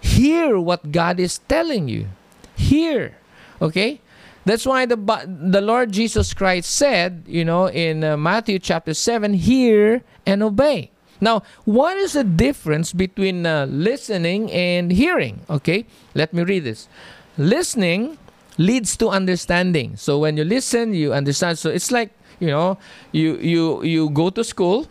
hear 0.01 0.59
what 0.59 0.93
God 0.93 1.21
is 1.21 1.39
telling 1.49 1.89
you. 1.89 2.09
Hear. 2.57 3.17
Okay? 3.61 4.01
That's 4.45 4.67
why 4.67 4.87
the 4.87 4.97
the 5.27 5.61
Lord 5.61 5.93
Jesus 5.93 6.35
Christ 6.35 6.71
said, 6.71 7.25
you 7.27 7.45
know, 7.45 7.69
in 7.69 8.03
uh, 8.03 8.17
Matthew 8.17 8.59
chapter 8.59 8.93
7, 8.93 9.35
hear 9.35 10.03
and 10.27 10.43
obey. 10.43 10.91
Now, 11.21 11.45
what 11.65 11.97
is 11.97 12.15
the 12.15 12.25
difference 12.25 12.93
between 12.93 13.47
uh, 13.47 13.67
listening 13.71 14.51
and 14.51 14.91
hearing? 14.91 15.47
Okay? 15.49 15.87
Let 16.15 16.35
me 16.35 16.43
read 16.43 16.65
this. 16.65 16.89
Listening 17.39 18.19
leads 18.59 18.97
to 18.99 19.09
understanding. 19.09 19.97
So 19.97 20.19
when 20.19 20.37
you 20.37 20.45
listen, 20.45 20.95
you 20.95 21.13
understand. 21.13 21.59
So 21.59 21.71
it's 21.71 21.91
like, 21.91 22.11
you 22.41 22.49
know, 22.49 22.79
you 23.13 23.37
you 23.39 23.83
you 23.83 24.11
go 24.11 24.31
to 24.31 24.45
school, 24.45 24.87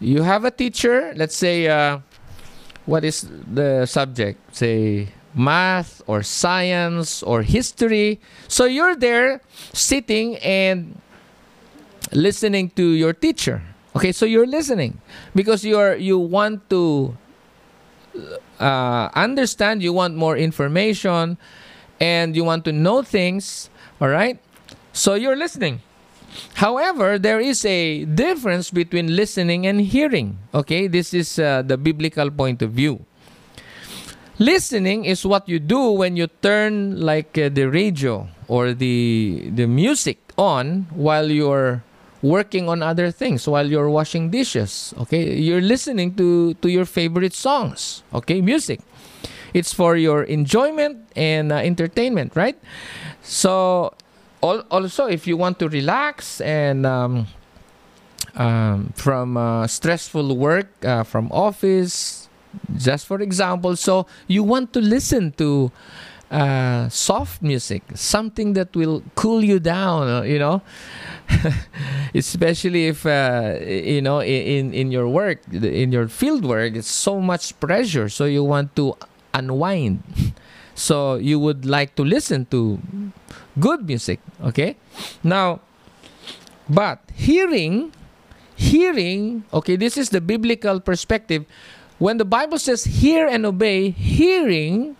you 0.00 0.22
have 0.22 0.44
a 0.44 0.50
teacher, 0.50 1.12
let's 1.16 1.36
say 1.36 1.68
uh, 1.68 1.98
what 2.86 3.04
is 3.04 3.28
the 3.52 3.86
subject? 3.86 4.40
Say 4.56 5.08
math 5.34 6.02
or 6.06 6.22
science 6.22 7.22
or 7.22 7.42
history. 7.42 8.20
So 8.48 8.64
you're 8.64 8.96
there 8.96 9.40
sitting 9.72 10.36
and 10.38 11.00
listening 12.12 12.70
to 12.70 12.82
your 12.82 13.12
teacher. 13.12 13.62
Okay, 13.96 14.12
so 14.12 14.26
you're 14.26 14.46
listening 14.46 15.00
because 15.34 15.64
you're 15.64 15.96
you 15.96 16.18
want 16.18 16.68
to 16.70 17.16
uh, 18.60 19.08
understand, 19.14 19.82
you 19.82 19.92
want 19.92 20.14
more 20.16 20.36
information, 20.36 21.38
and 22.00 22.36
you 22.36 22.44
want 22.44 22.64
to 22.64 22.72
know 22.72 23.02
things. 23.02 23.70
All 24.00 24.08
right, 24.08 24.38
so 24.92 25.14
you're 25.14 25.36
listening. 25.36 25.80
However, 26.54 27.18
there 27.18 27.40
is 27.40 27.64
a 27.64 28.04
difference 28.04 28.70
between 28.70 29.16
listening 29.16 29.66
and 29.66 29.80
hearing. 29.80 30.38
Okay, 30.54 30.86
this 30.86 31.14
is 31.14 31.38
uh, 31.38 31.62
the 31.62 31.76
biblical 31.76 32.30
point 32.30 32.62
of 32.62 32.72
view. 32.72 33.04
Listening 34.38 35.04
is 35.04 35.26
what 35.26 35.48
you 35.48 35.58
do 35.58 35.90
when 35.90 36.16
you 36.16 36.28
turn 36.42 37.00
like 37.00 37.36
uh, 37.36 37.48
the 37.48 37.66
radio 37.66 38.28
or 38.46 38.72
the 38.72 39.50
the 39.50 39.66
music 39.66 40.18
on 40.38 40.86
while 40.94 41.26
you're 41.26 41.82
working 42.22 42.68
on 42.68 42.82
other 42.82 43.10
things 43.10 43.46
while 43.46 43.66
you're 43.66 43.90
washing 43.90 44.30
dishes 44.30 44.92
okay 44.98 45.38
you're 45.38 45.62
listening 45.62 46.14
to 46.14 46.54
to 46.58 46.66
your 46.66 46.84
favorite 46.84 47.32
songs 47.32 48.02
okay 48.12 48.40
music 48.40 48.80
it's 49.58 49.74
for 49.74 49.96
your 49.96 50.22
enjoyment 50.22 50.96
and 51.16 51.50
uh, 51.52 51.56
entertainment 51.56 52.36
right? 52.36 52.58
So 53.22 53.92
also 54.42 55.06
if 55.06 55.26
you 55.26 55.36
want 55.36 55.58
to 55.58 55.68
relax 55.68 56.40
and 56.40 56.86
um, 56.86 57.26
um, 58.36 58.92
from 58.94 59.36
uh, 59.36 59.66
stressful 59.66 60.36
work 60.36 60.68
uh, 60.84 61.02
from 61.02 61.30
office 61.32 62.28
just 62.76 63.06
for 63.06 63.20
example 63.20 63.76
so 63.76 64.06
you 64.26 64.42
want 64.42 64.72
to 64.72 64.80
listen 64.80 65.32
to 65.32 65.70
uh, 66.30 66.88
soft 66.88 67.42
music 67.42 67.82
something 67.94 68.52
that 68.52 68.74
will 68.76 69.02
cool 69.14 69.42
you 69.42 69.58
down 69.58 70.26
you 70.26 70.38
know? 70.38 70.62
Especially 72.14 72.86
if 72.86 73.04
uh, 73.04 73.56
you 73.60 74.02
know 74.02 74.20
in 74.22 74.72
in 74.72 74.90
your 74.92 75.08
work 75.08 75.40
in 75.52 75.92
your 75.92 76.08
field 76.08 76.44
work 76.44 76.74
it's 76.76 76.90
so 76.90 77.20
much 77.20 77.58
pressure 77.60 78.08
so 78.08 78.24
you 78.24 78.44
want 78.44 78.74
to 78.76 78.96
unwind 79.34 80.02
so 80.74 81.16
you 81.16 81.38
would 81.38 81.64
like 81.64 81.94
to 81.94 82.04
listen 82.04 82.46
to 82.46 82.78
good 83.58 83.86
music 83.86 84.20
okay 84.42 84.76
now 85.22 85.60
but 86.68 87.00
hearing 87.14 87.92
hearing 88.54 89.44
okay 89.52 89.76
this 89.76 89.96
is 89.96 90.10
the 90.10 90.20
biblical 90.20 90.80
perspective 90.80 91.44
when 91.98 92.16
the 92.16 92.24
Bible 92.24 92.58
says 92.58 92.84
hear 92.84 93.26
and 93.26 93.44
obey, 93.44 93.90
hearing 93.90 94.96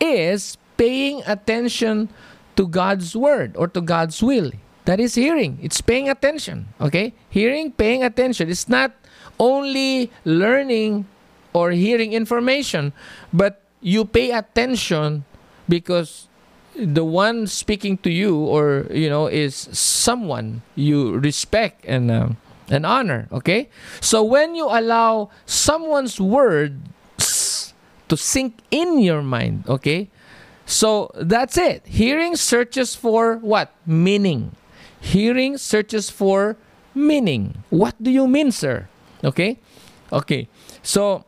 is 0.00 0.56
paying 0.78 1.22
attention 1.26 2.08
to 2.54 2.66
God's 2.66 3.14
word 3.14 3.56
or 3.58 3.66
to 3.68 3.80
God's 3.80 4.22
will. 4.22 4.52
That 4.86 5.00
is 5.00 5.14
hearing. 5.16 5.58
It's 5.60 5.82
paying 5.82 6.08
attention. 6.08 6.72
Okay? 6.80 7.12
Hearing, 7.28 7.72
paying 7.72 8.02
attention. 8.02 8.48
It's 8.48 8.68
not 8.68 8.94
only 9.38 10.10
learning 10.24 11.06
or 11.58 11.70
hearing 11.72 12.12
information, 12.12 12.92
but 13.32 13.62
you 13.80 14.04
pay 14.04 14.30
attention 14.30 15.24
because 15.68 16.28
the 16.78 17.04
one 17.04 17.46
speaking 17.46 17.98
to 17.98 18.10
you 18.10 18.38
or 18.38 18.86
you 18.90 19.10
know 19.10 19.26
is 19.26 19.54
someone 19.72 20.62
you 20.76 21.18
respect 21.18 21.84
and 21.84 22.10
uh, 22.10 22.28
and 22.70 22.86
honor. 22.86 23.28
Okay? 23.32 23.68
So 24.00 24.22
when 24.22 24.54
you 24.54 24.66
allow 24.66 25.30
someone's 25.46 26.20
words 26.20 27.74
to 28.08 28.16
sink 28.16 28.60
in 28.70 29.00
your 29.00 29.22
mind, 29.22 29.64
okay? 29.68 30.08
So 30.66 31.10
that's 31.14 31.56
it. 31.56 31.86
Hearing 31.86 32.36
searches 32.36 32.94
for 32.94 33.36
what? 33.36 33.72
Meaning. 33.86 34.52
Hearing 35.00 35.56
searches 35.56 36.10
for 36.10 36.56
meaning. 36.94 37.64
What 37.70 37.96
do 38.02 38.10
you 38.10 38.26
mean, 38.26 38.52
sir? 38.52 38.88
Okay? 39.24 39.58
Okay. 40.12 40.48
So, 40.82 41.24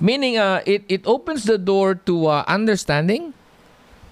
meaning 0.00 0.38
uh, 0.38 0.62
it, 0.66 0.84
it 0.88 1.06
opens 1.06 1.44
the 1.44 1.58
door 1.58 1.94
to 1.94 2.26
uh, 2.26 2.44
understanding. 2.46 3.34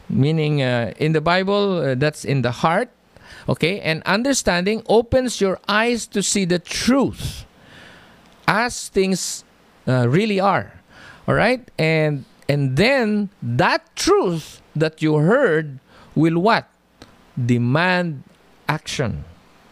Meaning, 0.09 0.63
uh, 0.63 0.93
in 0.99 1.13
the 1.13 1.21
Bible, 1.21 1.79
uh, 1.79 1.95
that's 1.95 2.25
in 2.25 2.43
the 2.43 2.51
heart. 2.51 2.91
Okay? 3.49 3.81
And 3.81 4.03
understanding 4.05 4.83
opens 4.89 5.41
your 5.41 5.59
eyes 5.69 6.07
to 6.09 6.23
see 6.23 6.45
the 6.45 6.59
truth 6.59 7.47
as 8.47 8.89
things 8.89 9.45
uh, 9.89 10.09
really 10.09 10.41
are. 10.41 10.73
All 11.27 11.35
right? 11.35 11.71
And 11.79 12.25
and 12.49 12.77
then 12.77 13.31
that 13.43 13.97
truth 13.97 14.61
that 14.77 15.01
you 15.01 15.17
heard 15.17 15.81
will 16.15 16.39
what? 16.39 16.69
Demand 17.35 18.23
action. 18.69 19.25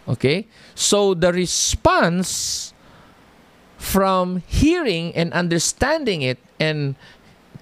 Okay? 0.09 0.48
So 0.75 1.14
the 1.14 1.33
response 1.33 2.72
from 3.83 4.47
hearing 4.47 5.11
and 5.18 5.35
understanding 5.35 6.23
it 6.23 6.38
and 6.62 6.95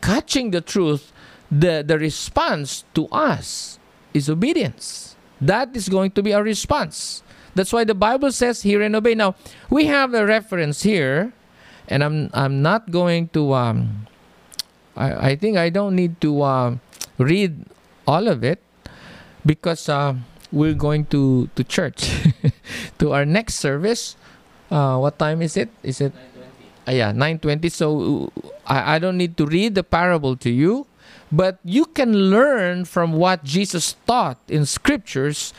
catching 0.04 0.52
the 0.52 0.61
truth, 0.61 1.16
the, 1.50 1.80
the 1.80 1.98
response 1.98 2.85
to 2.92 3.09
us 3.09 3.80
is 4.12 4.28
obedience. 4.28 5.16
That 5.40 5.74
is 5.74 5.88
going 5.88 6.12
to 6.12 6.22
be 6.22 6.35
our 6.35 6.44
response. 6.44 7.24
That's 7.54 7.72
why 7.72 7.85
the 7.85 7.96
Bible 7.96 8.30
says, 8.30 8.62
"Hear 8.62 8.85
and 8.85 8.94
obey." 8.94 9.16
Now 9.16 9.35
we 9.72 9.87
have 9.87 10.12
a 10.14 10.22
reference 10.22 10.85
here, 10.85 11.33
and 11.88 12.04
I'm 12.04 12.30
I'm 12.33 12.62
not 12.62 12.92
going 12.92 13.33
to. 13.35 13.56
Um, 13.56 14.06
I 14.94 15.33
I 15.33 15.37
think 15.37 15.56
I 15.56 15.72
don't 15.72 15.96
need 15.96 16.20
to 16.20 16.42
uh, 16.42 16.76
read 17.18 17.64
all 18.06 18.28
of 18.28 18.44
it 18.44 18.62
because 19.42 19.88
uh, 19.88 20.14
we're 20.52 20.78
going 20.78 21.11
to 21.11 21.50
to 21.56 21.64
church 21.64 22.30
to 23.02 23.11
our 23.11 23.24
next 23.24 23.59
service. 23.59 24.14
Uh, 24.70 24.98
what 24.98 25.18
time 25.18 25.42
is 25.42 25.56
it? 25.56 25.68
Is 25.83 26.00
it? 26.00 26.12
Uh, 26.87 26.92
yeah, 26.92 27.12
nine 27.12 27.38
twenty. 27.38 27.68
So 27.68 28.30
I 28.64 28.96
I 28.96 28.98
don't 28.98 29.18
need 29.18 29.37
to 29.37 29.46
read 29.46 29.74
the 29.74 29.85
parable 29.85 30.37
to 30.46 30.50
you 30.50 30.87
but 31.33 31.59
you 31.64 31.87
can 31.87 32.30
learn 32.30 32.85
from 32.85 33.12
what 33.12 33.44
Jesus 33.44 33.94
taught 34.06 34.38
in 34.48 34.66
scriptures 34.66 35.54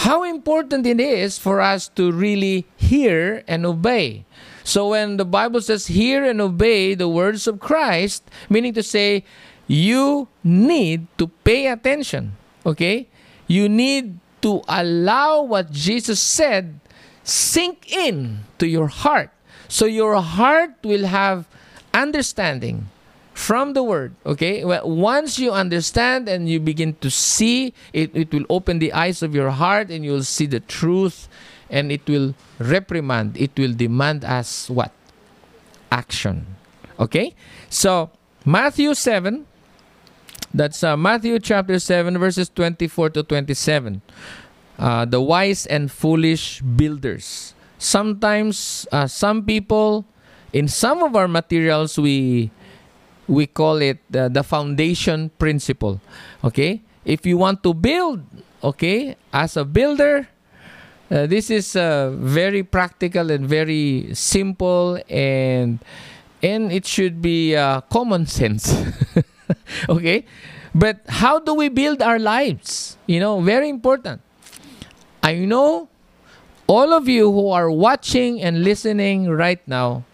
how 0.00 0.24
important 0.24 0.86
it 0.86 0.98
is 0.98 1.38
for 1.38 1.60
us 1.60 1.88
to 1.88 2.10
really 2.10 2.64
hear 2.76 3.44
and 3.46 3.66
obey. 3.66 4.24
So 4.64 4.88
when 4.96 5.18
the 5.18 5.28
Bible 5.28 5.60
says 5.60 5.88
hear 5.88 6.24
and 6.24 6.40
obey 6.40 6.94
the 6.94 7.08
words 7.08 7.46
of 7.46 7.60
Christ, 7.60 8.24
meaning 8.48 8.72
to 8.74 8.82
say 8.82 9.24
you 9.68 10.28
need 10.42 11.06
to 11.18 11.28
pay 11.44 11.68
attention, 11.68 12.32
okay? 12.64 13.08
You 13.46 13.68
need 13.68 14.18
to 14.40 14.64
allow 14.66 15.42
what 15.42 15.70
Jesus 15.70 16.18
said 16.18 16.80
sink 17.24 17.90
in 17.90 18.44
to 18.58 18.68
your 18.68 18.88
heart. 18.88 19.30
So 19.68 19.86
your 19.86 20.20
heart 20.20 20.76
will 20.84 21.06
have 21.06 21.48
understanding 21.92 22.88
from 23.32 23.72
the 23.72 23.82
word 23.82 24.14
okay? 24.24 24.64
Well, 24.64 24.88
once 24.88 25.38
you 25.38 25.50
understand 25.50 26.28
and 26.28 26.48
you 26.48 26.60
begin 26.60 26.94
to 27.00 27.10
see 27.10 27.74
it, 27.92 28.14
it 28.14 28.32
will 28.32 28.46
open 28.48 28.78
the 28.78 28.92
eyes 28.92 29.22
of 29.22 29.34
your 29.34 29.50
heart 29.50 29.90
and 29.90 30.04
you'll 30.04 30.22
see 30.22 30.46
the 30.46 30.60
truth 30.60 31.28
and 31.68 31.90
it 31.90 32.06
will 32.06 32.34
reprimand 32.58 33.36
it 33.36 33.50
will 33.58 33.74
demand 33.74 34.24
us 34.24 34.70
what? 34.70 34.92
Action 35.90 36.46
okay? 37.00 37.34
So 37.68 38.10
matthew 38.44 38.94
7 38.94 39.46
that's 40.52 40.84
uh, 40.84 40.96
matthew 40.96 41.38
chapter 41.38 41.78
7 41.78 42.18
verses 42.18 42.48
24 42.50 43.10
to 43.10 43.22
27 43.22 44.02
uh, 44.78 45.04
the 45.04 45.20
wise 45.20 45.66
and 45.66 45.90
foolish 45.90 46.60
builders. 46.60 47.54
Sometimes 47.78 48.86
uh, 48.92 49.06
some 49.06 49.44
people 49.44 50.04
in 50.52 50.68
some 50.68 51.02
of 51.02 51.16
our 51.16 51.28
materials 51.28 51.98
we 51.98 52.50
we 53.26 53.46
call 53.46 53.80
it 53.80 53.98
uh, 54.14 54.28
the 54.28 54.42
foundation 54.42 55.30
principle. 55.38 56.00
Okay? 56.42 56.82
if 57.04 57.26
you 57.26 57.36
want 57.36 57.62
to 57.62 57.74
build, 57.74 58.24
okay, 58.62 59.16
as 59.32 59.56
a 59.56 59.64
builder, 59.64 60.28
uh, 61.10 61.26
this 61.26 61.50
is 61.50 61.76
uh, 61.76 62.10
very 62.16 62.62
practical 62.62 63.30
and 63.30 63.46
very 63.46 64.08
simple 64.14 64.98
and 65.08 65.78
and 66.42 66.72
it 66.72 66.84
should 66.86 67.22
be 67.22 67.56
uh, 67.56 67.80
common 67.82 68.26
sense. 68.40 68.74
Okay? 69.88 70.24
But 70.74 71.00
how 71.08 71.38
do 71.38 71.54
we 71.54 71.68
build 71.68 72.02
our 72.02 72.18
lives? 72.18 72.96
You 73.06 73.20
know 73.20 73.40
very 73.40 73.68
important 73.68 74.23
i 75.24 75.34
know 75.34 75.88
all 76.66 76.92
of 76.92 77.08
you 77.08 77.32
who 77.32 77.50
are 77.50 77.70
watching 77.70 78.40
and 78.40 78.62
listening 78.64 79.28
right 79.28 79.60
now 79.68 80.04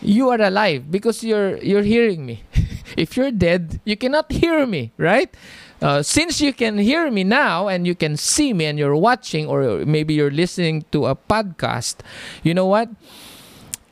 you 0.00 0.30
are 0.30 0.40
alive 0.40 0.90
because 0.90 1.22
you're 1.24 1.56
you're 1.58 1.82
hearing 1.84 2.24
me. 2.26 2.42
If 2.96 3.16
you're 3.16 3.32
dead 3.34 3.80
you 3.84 3.96
cannot 3.96 4.30
hear 4.30 4.66
me 4.66 4.92
right? 4.98 5.34
Uh, 5.82 6.00
since 6.02 6.40
you 6.40 6.52
can 6.54 6.78
hear 6.78 7.10
me 7.10 7.24
now 7.24 7.66
and 7.68 7.86
you 7.86 7.94
can 7.94 8.16
see 8.16 8.54
me 8.54 8.64
and 8.66 8.78
you're 8.78 8.94
watching 8.96 9.46
or 9.50 9.84
maybe 9.84 10.14
you're 10.14 10.30
listening 10.30 10.86
to 10.92 11.06
a 11.06 11.16
podcast 11.16 12.06
you 12.46 12.54
know 12.54 12.66
what? 12.66 12.88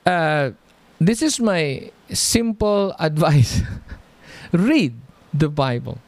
Uh, 0.07 0.52
this 1.00 1.20
is 1.20 1.40
my 1.40 1.90
simple 2.14 2.94
advice. 3.00 3.62
Read 4.52 4.94
the 5.35 5.48
bible. 5.48 5.98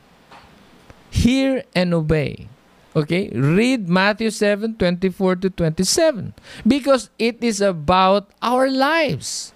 Hear 1.11 1.65
and 1.75 1.95
obey 1.95 2.49
okay 2.95 3.29
read 3.31 3.89
matthew 3.89 4.31
7 4.31 4.77
24 4.77 5.37
to 5.37 5.51
27 5.51 6.35
because 6.67 7.11
it 7.19 7.43
is 7.43 7.61
about 7.61 8.31
our 8.43 8.71
lives 8.71 9.53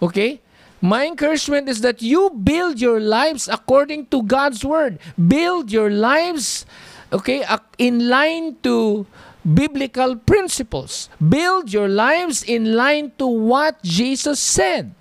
okay 0.00 0.40
my 0.82 1.06
encouragement 1.06 1.68
is 1.70 1.80
that 1.82 2.02
you 2.02 2.28
build 2.30 2.80
your 2.80 2.98
lives 2.98 3.46
according 3.46 4.06
to 4.06 4.24
God's 4.24 4.64
word. 4.64 4.98
Build 5.14 5.70
your 5.70 5.88
lives, 5.88 6.66
okay, 7.12 7.46
in 7.78 8.08
line 8.10 8.58
to 8.64 9.06
biblical 9.46 10.16
principles. 10.16 11.08
Build 11.22 11.72
your 11.72 11.86
lives 11.86 12.42
in 12.42 12.74
line 12.74 13.12
to 13.18 13.26
what 13.28 13.80
Jesus 13.84 14.40
said. 14.40 14.92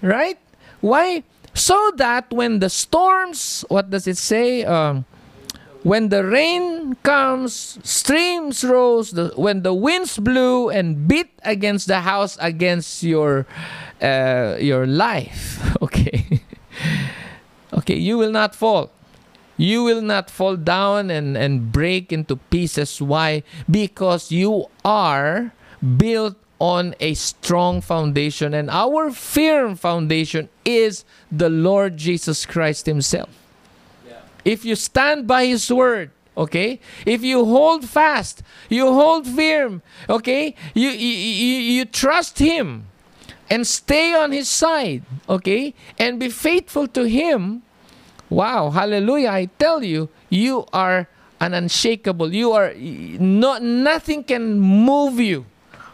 Right? 0.00 0.40
Why? 0.80 1.24
So 1.52 1.92
that 1.96 2.32
when 2.32 2.60
the 2.60 2.70
storms, 2.70 3.66
what 3.68 3.90
does 3.90 4.08
it 4.08 4.16
say? 4.16 4.64
Um, 4.64 5.04
when 5.84 6.08
the 6.08 6.24
rain 6.24 6.96
comes, 7.02 7.78
streams 7.84 8.64
rose, 8.64 9.12
the, 9.12 9.32
when 9.36 9.62
the 9.62 9.74
winds 9.74 10.18
blew 10.18 10.70
and 10.70 11.06
beat 11.06 11.30
against 11.44 11.86
the 11.86 12.00
house, 12.00 12.38
against 12.40 13.02
your 13.02 13.46
uh, 14.00 14.56
your 14.58 14.86
life, 14.86 15.60
okay, 15.82 16.40
okay, 17.74 17.96
you 17.96 18.16
will 18.18 18.32
not 18.32 18.54
fall. 18.54 18.90
You 19.56 19.84
will 19.84 20.02
not 20.02 20.30
fall 20.30 20.56
down 20.56 21.10
and, 21.10 21.36
and 21.36 21.70
break 21.70 22.12
into 22.12 22.36
pieces. 22.50 23.00
Why? 23.00 23.44
Because 23.70 24.32
you 24.32 24.66
are 24.84 25.52
built 25.96 26.34
on 26.58 26.96
a 26.98 27.12
strong 27.12 27.82
foundation, 27.82 28.54
and 28.54 28.70
our 28.70 29.10
firm 29.10 29.76
foundation 29.76 30.48
is 30.64 31.04
the 31.30 31.50
Lord 31.50 31.98
Jesus 31.98 32.46
Christ 32.46 32.86
Himself 32.86 33.43
if 34.44 34.64
you 34.64 34.76
stand 34.76 35.26
by 35.26 35.46
His 35.46 35.70
word, 35.70 36.10
okay? 36.36 36.80
If 37.06 37.22
you 37.22 37.44
hold 37.44 37.88
fast 37.88 38.42
you 38.68 38.92
hold 38.92 39.26
firm 39.26 39.82
okay? 40.08 40.54
You, 40.74 40.90
you 40.90 41.58
you, 41.78 41.84
trust 41.84 42.38
him 42.38 42.86
and 43.48 43.66
stay 43.66 44.14
on 44.14 44.32
his 44.32 44.48
side 44.48 45.02
okay? 45.28 45.74
And 45.98 46.18
be 46.18 46.28
faithful 46.28 46.88
to 46.88 47.04
him. 47.04 47.62
Wow 48.28 48.70
hallelujah. 48.70 49.30
I 49.30 49.46
tell 49.58 49.82
you 49.82 50.08
you 50.28 50.66
are 50.72 51.08
an 51.40 51.54
unshakable. 51.54 52.32
You 52.32 52.52
are 52.52 52.74
not 52.74 53.62
nothing 53.62 54.24
can 54.24 54.58
move 54.58 55.20
you 55.20 55.46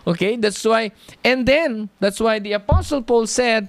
okay? 0.06 0.36
That's 0.36 0.64
why 0.64 0.92
and 1.24 1.46
then 1.46 1.90
that's 2.00 2.20
why 2.20 2.38
the 2.38 2.52
apostle 2.52 3.02
paul 3.02 3.26
said 3.26 3.68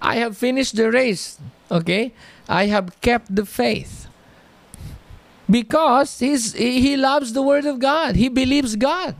i 0.00 0.16
have 0.16 0.36
finished 0.36 0.76
the 0.76 0.90
race 0.90 1.40
okay 1.70 2.12
I 2.48 2.66
have 2.66 3.00
kept 3.00 3.34
the 3.34 3.46
faith. 3.46 4.08
Because 5.48 6.18
he's, 6.18 6.52
he 6.54 6.96
loves 6.96 7.32
the 7.32 7.42
Word 7.42 7.66
of 7.66 7.78
God. 7.78 8.16
He 8.16 8.28
believes 8.28 8.76
God. 8.76 9.14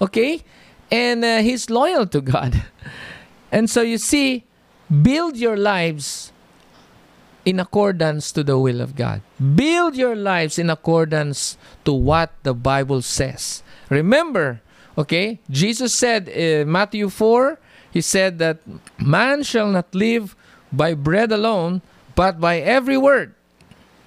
Okay? 0.00 0.42
And 0.90 1.24
uh, 1.24 1.38
he's 1.38 1.68
loyal 1.68 2.06
to 2.06 2.20
God. 2.20 2.62
And 3.50 3.70
so 3.70 3.80
you 3.80 3.96
see, 3.96 4.44
build 4.92 5.38
your 5.38 5.56
lives 5.56 6.32
in 7.48 7.58
accordance 7.58 8.30
to 8.32 8.44
the 8.44 8.58
will 8.58 8.82
of 8.82 8.94
God. 8.94 9.22
Build 9.40 9.96
your 9.96 10.14
lives 10.14 10.58
in 10.58 10.68
accordance 10.68 11.56
to 11.86 11.94
what 11.94 12.32
the 12.42 12.52
Bible 12.52 13.00
says. 13.00 13.62
Remember, 13.88 14.60
okay, 14.98 15.40
Jesus 15.48 15.94
said 15.94 16.28
in 16.28 16.70
Matthew 16.70 17.08
4, 17.08 17.58
he 17.90 18.02
said 18.02 18.38
that 18.38 18.60
man 18.98 19.42
shall 19.42 19.68
not 19.68 19.94
live 19.94 20.36
by 20.70 20.92
bread 20.92 21.32
alone, 21.32 21.80
but 22.18 22.42
by 22.42 22.58
every 22.58 22.98
word 22.98 23.30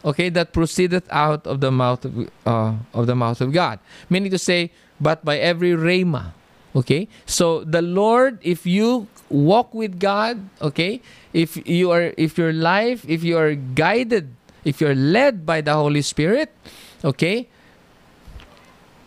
okay 0.04 0.28
that 0.28 0.52
proceedeth 0.52 1.08
out 1.08 1.48
of 1.48 1.64
the 1.64 1.72
mouth 1.72 2.04
of, 2.04 2.28
uh, 2.44 2.76
of 2.92 3.08
the 3.08 3.16
mouth 3.16 3.40
of 3.40 3.56
god. 3.56 3.80
Meaning 4.12 4.36
to 4.36 4.38
say 4.38 4.76
but 5.00 5.24
by 5.24 5.40
every 5.40 5.72
rhema 5.72 6.36
okay? 6.76 7.08
So 7.26 7.64
the 7.64 7.82
lord 7.82 8.44
if 8.44 8.68
you 8.68 9.08
walk 9.32 9.72
with 9.72 9.96
god 9.96 10.44
okay 10.60 11.00
if 11.32 11.56
you 11.64 11.96
are 11.96 12.12
if 12.20 12.36
your 12.36 12.52
life 12.52 13.08
if 13.08 13.24
you 13.24 13.40
are 13.40 13.56
guided 13.56 14.36
if 14.68 14.84
you're 14.84 14.98
led 14.98 15.46
by 15.48 15.64
the 15.64 15.72
holy 15.72 16.04
spirit 16.04 16.52
okay? 17.08 17.48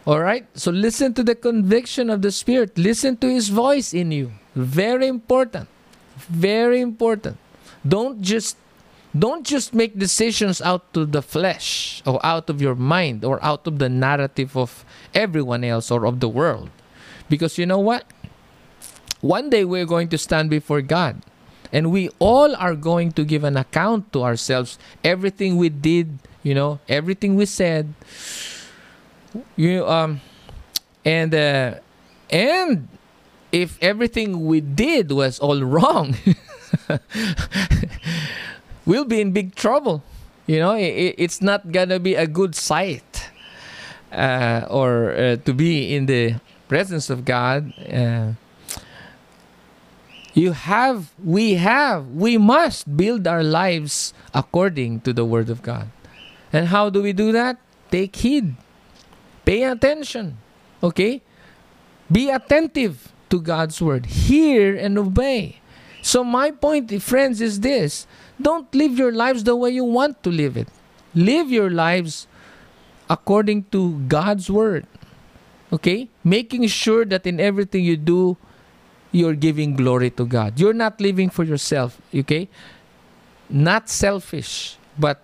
All 0.07 0.21
right? 0.21 0.49
So 0.57 0.73
listen 0.73 1.13
to 1.15 1.23
the 1.23 1.35
conviction 1.35 2.11
of 2.11 2.21
the 2.21 2.33
spirit. 2.33 2.77
Listen 2.77 3.17
to 3.19 3.29
his 3.29 3.49
voice 3.49 3.95
in 3.95 4.13
you. 4.13 4.33
Very 4.55 5.09
important. 5.09 5.69
Very 6.29 6.81
important. 6.81 7.39
Don't 7.89 8.21
just 8.21 8.57
don't 9.17 9.47
just 9.47 9.73
make 9.75 9.99
decisions 9.99 10.61
out 10.61 10.93
to 10.93 11.07
the 11.07 11.23
flesh 11.23 12.03
or 12.05 12.19
out 12.27 12.51
of 12.51 12.61
your 12.61 12.75
mind 12.75 13.25
or 13.25 13.43
out 13.45 13.67
of 13.67 13.79
the 13.79 13.89
narrative 13.89 14.57
of 14.57 14.85
everyone 15.15 15.63
else 15.63 15.91
or 15.91 16.05
of 16.05 16.19
the 16.21 16.29
world. 16.29 16.71
Because 17.29 17.57
you 17.57 17.67
know 17.67 17.79
what? 17.79 18.05
One 19.21 19.49
day 19.51 19.65
we're 19.65 19.87
going 19.87 20.09
to 20.09 20.19
stand 20.19 20.51
before 20.51 20.83
God 20.83 21.23
and 21.73 21.91
we 21.91 22.11
all 22.19 22.55
are 22.57 22.75
going 22.75 23.13
to 23.13 23.25
give 23.25 23.45
an 23.45 23.57
account 23.57 24.13
to 24.13 24.23
ourselves 24.23 24.79
everything 25.03 25.57
we 25.57 25.69
did, 25.69 26.19
you 26.43 26.55
know, 26.55 26.81
everything 26.89 27.37
we 27.37 27.47
said. 27.47 27.95
You 29.57 29.87
um 29.87 30.21
and 31.05 31.35
uh, 31.35 31.75
and 32.31 32.89
if 33.53 33.79
everything 33.83 34.47
we 34.47 34.61
did 34.61 35.13
was 35.13 35.39
all 35.39 35.63
wrong 35.75 36.17
we'll 38.87 39.05
be 39.05 39.21
in 39.21 39.33
big 39.33 39.55
trouble. 39.55 40.03
You 40.47 40.59
know, 40.61 40.75
it, 40.77 41.15
it's 41.19 41.41
not 41.41 41.73
gonna 41.73 41.99
be 41.99 42.15
a 42.15 42.27
good 42.27 42.55
sight, 42.55 43.31
uh, 44.13 44.67
or 44.69 45.13
uh, 45.13 45.37
to 45.37 45.53
be 45.55 45.95
in 45.95 46.07
the 46.07 46.37
presence 46.69 47.09
of 47.11 47.25
God. 47.25 47.73
Uh, 47.81 48.33
you 50.35 50.51
have, 50.51 51.13
we 51.23 51.55
have, 51.55 52.09
we 52.09 52.37
must 52.37 52.97
build 52.97 53.27
our 53.27 53.45
lives 53.45 54.13
according 54.35 55.01
to 55.03 55.13
the 55.13 55.25
Word 55.25 55.49
of 55.49 55.63
God. 55.63 55.89
And 56.53 56.69
how 56.69 56.91
do 56.91 57.01
we 57.01 57.13
do 57.13 57.31
that? 57.33 57.59
Take 57.91 58.17
heed, 58.17 58.57
pay 59.45 59.63
attention, 59.63 60.39
okay? 60.83 61.23
Be 62.11 62.31
attentive 62.31 63.13
to 63.31 63.41
God's 63.41 63.81
Word, 63.81 64.07
hear 64.07 64.75
and 64.75 64.99
obey. 64.99 65.61
So, 66.03 66.25
my 66.25 66.51
point, 66.51 66.91
friends, 67.01 67.41
is 67.41 67.61
this 67.61 68.07
don't 68.41 68.73
live 68.75 68.99
your 68.99 69.13
lives 69.13 69.45
the 69.45 69.57
way 69.57 69.71
you 69.71 69.85
want 69.85 70.23
to 70.23 70.31
live 70.31 70.57
it. 70.57 70.69
Live 71.15 71.51
your 71.51 71.71
lives 71.71 72.27
according 73.09 73.65
to 73.71 73.99
God's 74.09 74.51
word. 74.51 74.87
Okay? 75.73 76.09
Making 76.23 76.67
sure 76.67 77.05
that 77.05 77.27
in 77.27 77.41
everything 77.41 77.85
you 77.85 77.97
do, 77.97 78.37
you're 79.13 79.35
giving 79.35 79.77
glory 79.77 80.11
to 80.11 80.27
God. 80.27 80.59
You're 80.59 80.75
not 80.75 81.01
living 81.01 81.31
for 81.31 81.45
yourself. 81.45 82.01
Okay? 82.15 82.49
Not 83.49 83.89
selfish, 83.89 84.77
but 84.99 85.23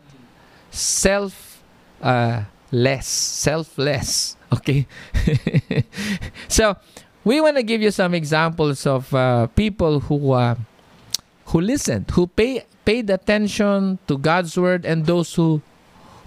self 0.71 1.63
uh, 2.01 2.45
less, 2.71 3.07
selfless. 3.07 4.37
Okay? 4.53 4.85
so, 6.49 6.75
we 7.23 7.41
want 7.41 7.57
to 7.57 7.63
give 7.63 7.81
you 7.81 7.93
some 7.93 8.15
examples 8.15 8.85
of 8.85 9.15
uh, 9.15 9.47
people 9.47 10.01
who 10.01 10.33
uh, 10.33 10.57
who 11.47 11.61
listened, 11.61 12.11
who 12.11 12.27
pay 12.27 12.67
paid 12.85 13.11
attention 13.11 13.99
to 14.09 14.19
God's 14.19 14.57
word 14.57 14.85
and 14.85 15.07
those 15.07 15.35
who 15.35 15.63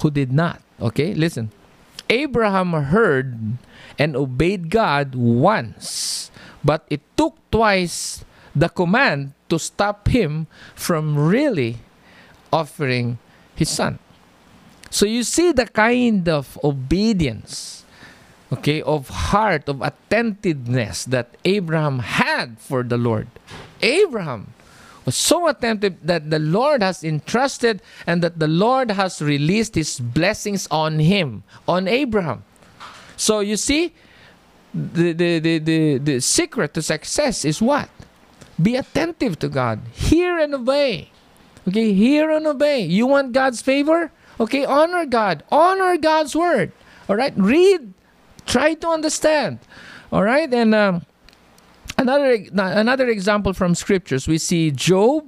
who 0.02 0.12
did 0.12 0.32
not. 0.32 0.62
Okay, 0.82 1.14
listen. 1.14 1.52
Abraham 2.10 2.74
heard 2.74 3.58
and 3.98 4.16
obeyed 4.16 4.70
God 4.70 5.16
once, 5.16 6.30
but 6.64 6.86
it 6.90 7.02
took 7.16 7.40
twice 7.50 8.26
the 8.56 8.70
command 8.70 9.34
to 9.50 9.58
stop 9.58 10.08
him 10.08 10.46
from 10.76 11.18
really 11.18 11.80
offering 12.52 13.18
his 13.56 13.70
son. 13.70 13.98
So 14.94 15.06
you 15.06 15.24
see 15.24 15.52
the 15.52 15.66
kind 15.66 16.30
of 16.30 16.60
obedience, 16.64 17.86
okay, 18.52 18.82
of 18.84 19.10
heart, 19.10 19.68
of 19.68 19.82
attentiveness 19.82 21.06
that 21.06 21.34
Abraham 21.46 22.00
had 22.00 22.60
for 22.60 22.84
the 22.84 22.98
Lord. 22.98 23.28
Abraham 23.82 24.54
was 25.06 25.16
so 25.16 25.48
attentive 25.48 25.96
that 26.04 26.30
the 26.30 26.40
Lord 26.40 26.82
has 26.82 27.04
entrusted 27.04 27.82
and 28.08 28.22
that 28.24 28.40
the 28.40 28.48
Lord 28.48 28.92
has 28.92 29.22
released 29.22 29.76
his 29.76 30.00
blessings 30.00 30.68
on 30.72 31.00
him, 31.00 31.44
on 31.68 31.88
Abraham. 31.88 32.44
So 33.18 33.40
you 33.40 33.58
see, 33.58 33.94
the, 34.74 35.14
the, 35.14 35.40
the, 35.40 35.60
the, 35.60 35.98
the 35.98 36.20
secret 36.20 36.74
to 36.74 36.82
success 36.82 37.46
is 37.46 37.62
what? 37.62 37.90
Be 38.62 38.76
attentive 38.76 39.40
to 39.40 39.50
God. 39.50 39.82
Hear 39.92 40.40
and 40.40 40.54
obey. 40.54 41.10
Okay, 41.68 41.94
hear 41.94 42.30
and 42.32 42.46
obey. 42.48 42.82
You 42.82 43.08
want 43.08 43.32
God's 43.32 43.62
favor? 43.62 44.12
Okay, 44.40 44.66
honor 44.66 45.06
God. 45.06 45.44
Honor 45.52 45.98
God's 45.98 46.36
word. 46.36 46.72
All 47.08 47.16
right, 47.16 47.34
read. 47.38 47.94
Try 48.46 48.74
to 48.76 48.88
understand. 48.90 49.60
All 50.12 50.24
right, 50.24 50.52
and 50.54 50.76
um, 50.76 51.06
another 52.04 52.46
another 52.54 53.08
example 53.08 53.54
from 53.54 53.76
scriptures 53.76 54.28
we 54.28 54.38
see 54.38 54.72
Job. 54.72 55.24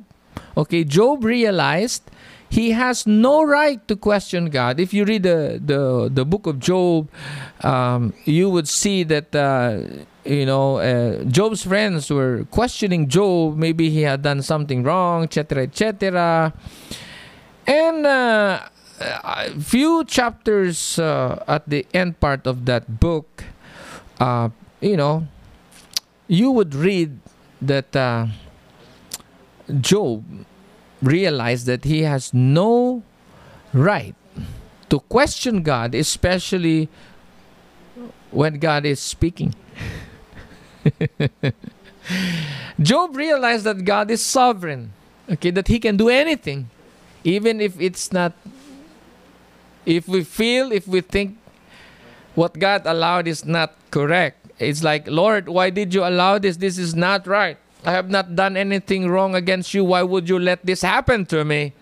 Okay, 0.57 0.83
Job 0.83 1.23
realized 1.23 2.03
he 2.49 2.71
has 2.71 3.07
no 3.07 3.43
right 3.43 3.79
to 3.87 3.95
question 3.95 4.49
God. 4.49 4.79
If 4.79 4.93
you 4.93 5.03
read 5.05 5.23
the 5.23 5.59
the, 5.63 6.09
the 6.11 6.25
book 6.25 6.47
of 6.47 6.59
Job, 6.59 7.09
um, 7.63 8.13
you 8.25 8.49
would 8.49 8.67
see 8.67 9.03
that 9.03 9.35
uh, 9.35 9.83
you 10.23 10.45
know 10.45 10.77
uh, 10.77 11.23
Job's 11.25 11.63
friends 11.63 12.09
were 12.11 12.45
questioning 12.51 13.07
Job. 13.07 13.57
Maybe 13.57 13.89
he 13.89 14.03
had 14.03 14.21
done 14.21 14.41
something 14.41 14.83
wrong, 14.83 15.23
etc., 15.23 15.63
etc. 15.63 16.53
And 17.65 18.05
uh, 18.05 18.69
a 19.01 19.59
few 19.59 20.05
chapters 20.05 20.99
uh, 20.99 21.43
at 21.47 21.67
the 21.67 21.85
end 21.93 22.19
part 22.19 22.45
of 22.47 22.65
that 22.65 22.99
book, 22.99 23.43
uh, 24.19 24.49
you 24.81 24.95
know, 24.95 25.27
you 26.27 26.51
would 26.51 26.73
read 26.73 27.19
that 27.61 27.95
uh, 27.95 28.27
Job 29.81 30.23
realized 31.01 31.65
that 31.65 31.83
he 31.83 32.03
has 32.03 32.33
no 32.33 33.03
right 33.73 34.15
to 34.89 34.99
question 34.99 35.61
God, 35.63 35.95
especially 35.95 36.89
when 38.31 38.59
God 38.59 38.85
is 38.85 38.99
speaking. 38.99 39.53
Job 42.79 43.15
realized 43.15 43.63
that 43.65 43.83
God 43.85 44.11
is 44.11 44.23
sovereign, 44.23 44.93
okay, 45.29 45.51
that 45.51 45.67
he 45.67 45.79
can 45.79 45.97
do 45.97 46.09
anything, 46.09 46.69
even 47.23 47.61
if 47.61 47.79
it's 47.79 48.11
not, 48.11 48.33
if 49.85 50.07
we 50.07 50.23
feel, 50.23 50.71
if 50.71 50.87
we 50.87 51.01
think 51.01 51.37
what 52.35 52.59
God 52.59 52.83
allowed 52.85 53.27
is 53.27 53.45
not 53.45 53.73
correct. 53.91 54.44
It's 54.59 54.83
like, 54.83 55.07
Lord, 55.07 55.49
why 55.49 55.69
did 55.69 55.93
you 55.93 56.03
allow 56.05 56.37
this? 56.37 56.57
This 56.57 56.77
is 56.77 56.95
not 56.95 57.27
right. 57.27 57.57
I 57.83 57.91
have 57.91 58.09
not 58.09 58.35
done 58.35 58.57
anything 58.57 59.09
wrong 59.09 59.35
against 59.35 59.73
you. 59.73 59.83
Why 59.83 60.01
would 60.01 60.27
you 60.27 60.39
let 60.39 60.65
this 60.65 60.81
happen 60.81 61.25
to 61.27 61.45
me? 61.45 61.73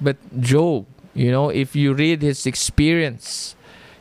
But 0.00 0.16
Job, 0.40 0.86
you 1.14 1.30
know, 1.30 1.50
if 1.50 1.76
you 1.76 1.92
read 1.92 2.22
his 2.22 2.46
experience, 2.46 3.54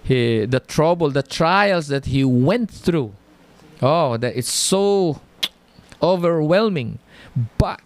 he, 0.04 0.46
the 0.46 0.60
trouble, 0.60 1.10
the 1.10 1.24
trials 1.24 1.88
that 1.88 2.06
he 2.06 2.24
went 2.24 2.72
through, 2.72 3.14
oh, 3.82 4.18
that 4.18 4.36
it's 4.36 4.52
so 4.52 5.22
overwhelming. 6.02 7.00
But 7.58 7.82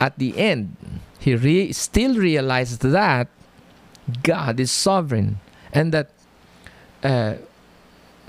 at 0.00 0.18
the 0.18 0.38
end, 0.38 0.76
he 1.18 1.34
re- 1.34 1.72
still 1.72 2.14
realized 2.14 2.80
that 2.82 3.28
God 4.22 4.58
is 4.60 4.70
sovereign 4.70 5.40
and 5.72 5.92
that 5.92 6.10
uh, 7.02 7.34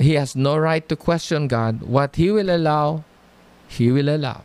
he 0.02 0.14
has 0.14 0.36
no 0.36 0.58
right 0.58 0.88
to 0.90 0.96
question 0.96 1.48
God. 1.48 1.82
What 1.82 2.16
he 2.16 2.32
will 2.32 2.50
allow, 2.50 3.04
he 3.68 3.92
will 3.92 4.10
allow. 4.10 4.44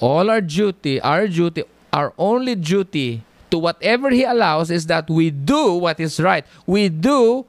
All 0.00 0.30
our 0.30 0.40
duty, 0.40 1.00
our 1.00 1.28
duty, 1.28 1.64
our 1.92 2.14
only 2.16 2.54
duty 2.54 3.22
to 3.50 3.58
whatever 3.58 4.10
He 4.10 4.24
allows 4.24 4.70
is 4.70 4.86
that 4.86 5.10
we 5.10 5.30
do 5.30 5.74
what 5.74 6.00
is 6.00 6.18
right. 6.20 6.46
We 6.66 6.88
do 6.88 7.44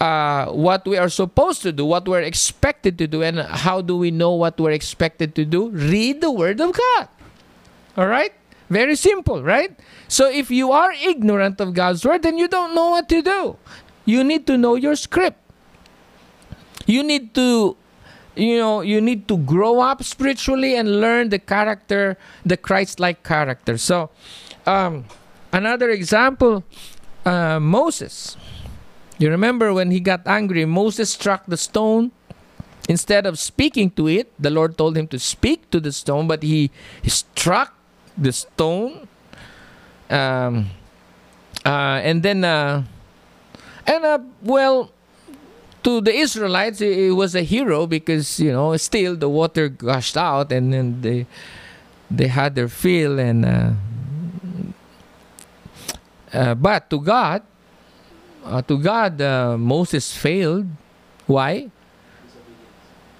uh, 0.00 0.46
what 0.46 0.86
we 0.86 0.96
are 0.98 1.08
supposed 1.08 1.62
to 1.62 1.72
do, 1.72 1.84
what 1.84 2.06
we're 2.06 2.22
expected 2.22 2.98
to 2.98 3.06
do. 3.06 3.22
And 3.22 3.40
how 3.40 3.80
do 3.80 3.96
we 3.96 4.10
know 4.10 4.32
what 4.32 4.60
we're 4.60 4.72
expected 4.72 5.34
to 5.36 5.44
do? 5.44 5.70
Read 5.70 6.20
the 6.20 6.30
Word 6.30 6.60
of 6.60 6.72
God. 6.72 7.08
All 7.96 8.06
right? 8.06 8.32
Very 8.68 8.96
simple, 8.96 9.42
right? 9.42 9.78
So 10.08 10.28
if 10.28 10.50
you 10.50 10.72
are 10.72 10.92
ignorant 10.92 11.60
of 11.60 11.72
God's 11.72 12.04
Word, 12.04 12.22
then 12.22 12.36
you 12.36 12.48
don't 12.48 12.74
know 12.74 12.90
what 12.90 13.08
to 13.08 13.22
do. 13.22 13.56
You 14.04 14.22
need 14.24 14.46
to 14.46 14.58
know 14.58 14.74
your 14.74 14.94
script. 14.94 15.40
You 16.88 17.04
need 17.04 17.34
to 17.36 17.76
you 18.34 18.56
know 18.56 18.80
you 18.80 19.00
need 19.00 19.28
to 19.28 19.36
grow 19.36 19.80
up 19.80 20.02
spiritually 20.02 20.74
and 20.74 21.00
learn 21.00 21.28
the 21.28 21.38
character 21.38 22.16
the 22.46 22.56
christ-like 22.56 23.22
character. 23.22 23.76
So 23.76 24.08
um, 24.64 25.04
another 25.52 25.90
example 25.90 26.64
uh, 27.26 27.60
moses. 27.60 28.36
You 29.18 29.28
remember 29.28 29.74
when 29.74 29.90
he 29.90 30.00
got 30.00 30.24
angry 30.26 30.64
moses 30.64 31.12
struck 31.12 31.44
the 31.46 31.60
stone. 31.60 32.10
Instead 32.88 33.26
of 33.26 33.38
speaking 33.38 33.90
to 34.00 34.08
it 34.08 34.32
the 34.40 34.48
lord 34.48 34.78
told 34.78 34.96
him 34.96 35.06
to 35.12 35.18
speak 35.18 35.68
to 35.68 35.78
the 35.78 35.92
stone 35.92 36.26
but 36.26 36.42
he, 36.42 36.70
struck 37.04 37.76
the 38.16 38.32
stone. 38.32 39.06
Um, 40.08 40.72
uh, 41.66 42.00
and 42.00 42.22
then 42.22 42.44
uh, 42.44 42.84
and 43.86 44.04
uh, 44.04 44.20
well 44.40 44.90
to 45.84 46.00
the 46.00 46.12
Israelites, 46.12 46.80
it 46.80 47.14
was 47.14 47.34
a 47.34 47.42
hero 47.42 47.86
because 47.86 48.40
you 48.40 48.52
know 48.52 48.76
still 48.76 49.16
the 49.16 49.28
water 49.28 49.68
gushed 49.68 50.16
out, 50.16 50.52
and 50.52 50.72
then 50.72 51.00
they 51.00 51.26
they 52.10 52.26
had 52.28 52.54
their 52.54 52.68
fill. 52.68 53.18
And 53.18 53.44
uh, 53.44 53.70
uh, 56.32 56.54
but 56.54 56.90
to 56.90 57.00
God, 57.00 57.42
uh, 58.44 58.62
to 58.62 58.78
God, 58.78 59.20
uh, 59.20 59.56
Moses 59.56 60.12
failed. 60.12 60.66
Why? 61.26 61.70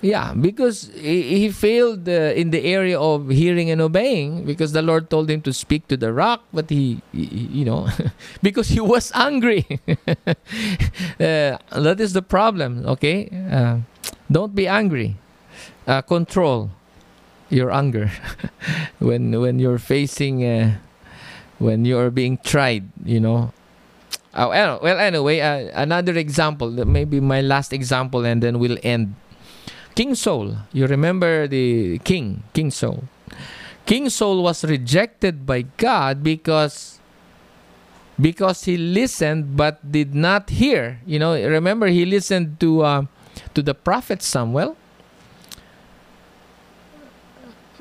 Yeah, 0.00 0.32
because 0.32 0.90
he, 0.94 1.40
he 1.40 1.50
failed 1.50 2.08
uh, 2.08 2.30
in 2.38 2.50
the 2.50 2.62
area 2.64 2.98
of 2.98 3.30
hearing 3.30 3.68
and 3.70 3.80
obeying 3.80 4.44
because 4.44 4.70
the 4.70 4.82
Lord 4.82 5.10
told 5.10 5.28
him 5.28 5.42
to 5.42 5.52
speak 5.52 5.88
to 5.88 5.96
the 5.96 6.12
rock, 6.12 6.42
but 6.52 6.70
he, 6.70 7.02
he 7.12 7.50
you 7.50 7.64
know, 7.64 7.88
because 8.42 8.68
he 8.68 8.80
was 8.80 9.10
angry. 9.14 9.66
uh, 9.88 10.36
that 11.18 11.96
is 11.98 12.12
the 12.12 12.22
problem, 12.22 12.86
okay? 12.86 13.28
Uh, 13.50 13.78
don't 14.30 14.54
be 14.54 14.68
angry. 14.68 15.16
Uh, 15.86 16.02
control 16.02 16.70
your 17.50 17.72
anger 17.72 18.12
when 19.00 19.32
when 19.40 19.58
you're 19.58 19.80
facing 19.80 20.44
uh, 20.44 20.76
when 21.58 21.84
you're 21.84 22.10
being 22.10 22.38
tried, 22.38 22.86
you 23.04 23.18
know. 23.18 23.52
Oh, 24.34 24.50
well, 24.50 24.78
anyway, 24.84 25.40
uh, 25.40 25.72
another 25.74 26.14
example, 26.14 26.70
maybe 26.86 27.18
my 27.18 27.40
last 27.40 27.72
example, 27.72 28.24
and 28.24 28.40
then 28.40 28.60
we'll 28.60 28.78
end 28.84 29.16
King 29.98 30.14
Saul. 30.14 30.54
You 30.72 30.86
remember 30.86 31.48
the 31.48 31.98
king, 32.06 32.44
King 32.54 32.70
Saul. 32.70 33.02
King 33.84 34.08
Saul 34.10 34.44
was 34.46 34.62
rejected 34.62 35.42
by 35.44 35.66
God 35.74 36.22
because 36.22 37.02
because 38.14 38.62
he 38.62 38.78
listened 38.78 39.58
but 39.58 39.82
did 39.82 40.14
not 40.14 40.54
hear. 40.54 41.02
You 41.02 41.18
know, 41.18 41.34
remember 41.34 41.88
he 41.88 42.06
listened 42.06 42.62
to 42.62 42.86
uh, 42.86 43.02
to 43.54 43.60
the 43.60 43.74
prophet 43.74 44.22
Samuel. 44.22 44.78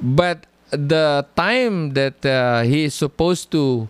But 0.02 0.50
the 0.74 1.22
time 1.38 1.94
that 1.94 2.26
uh, 2.26 2.66
he 2.66 2.86
is 2.86 2.96
supposed 2.98 3.54
to 3.54 3.90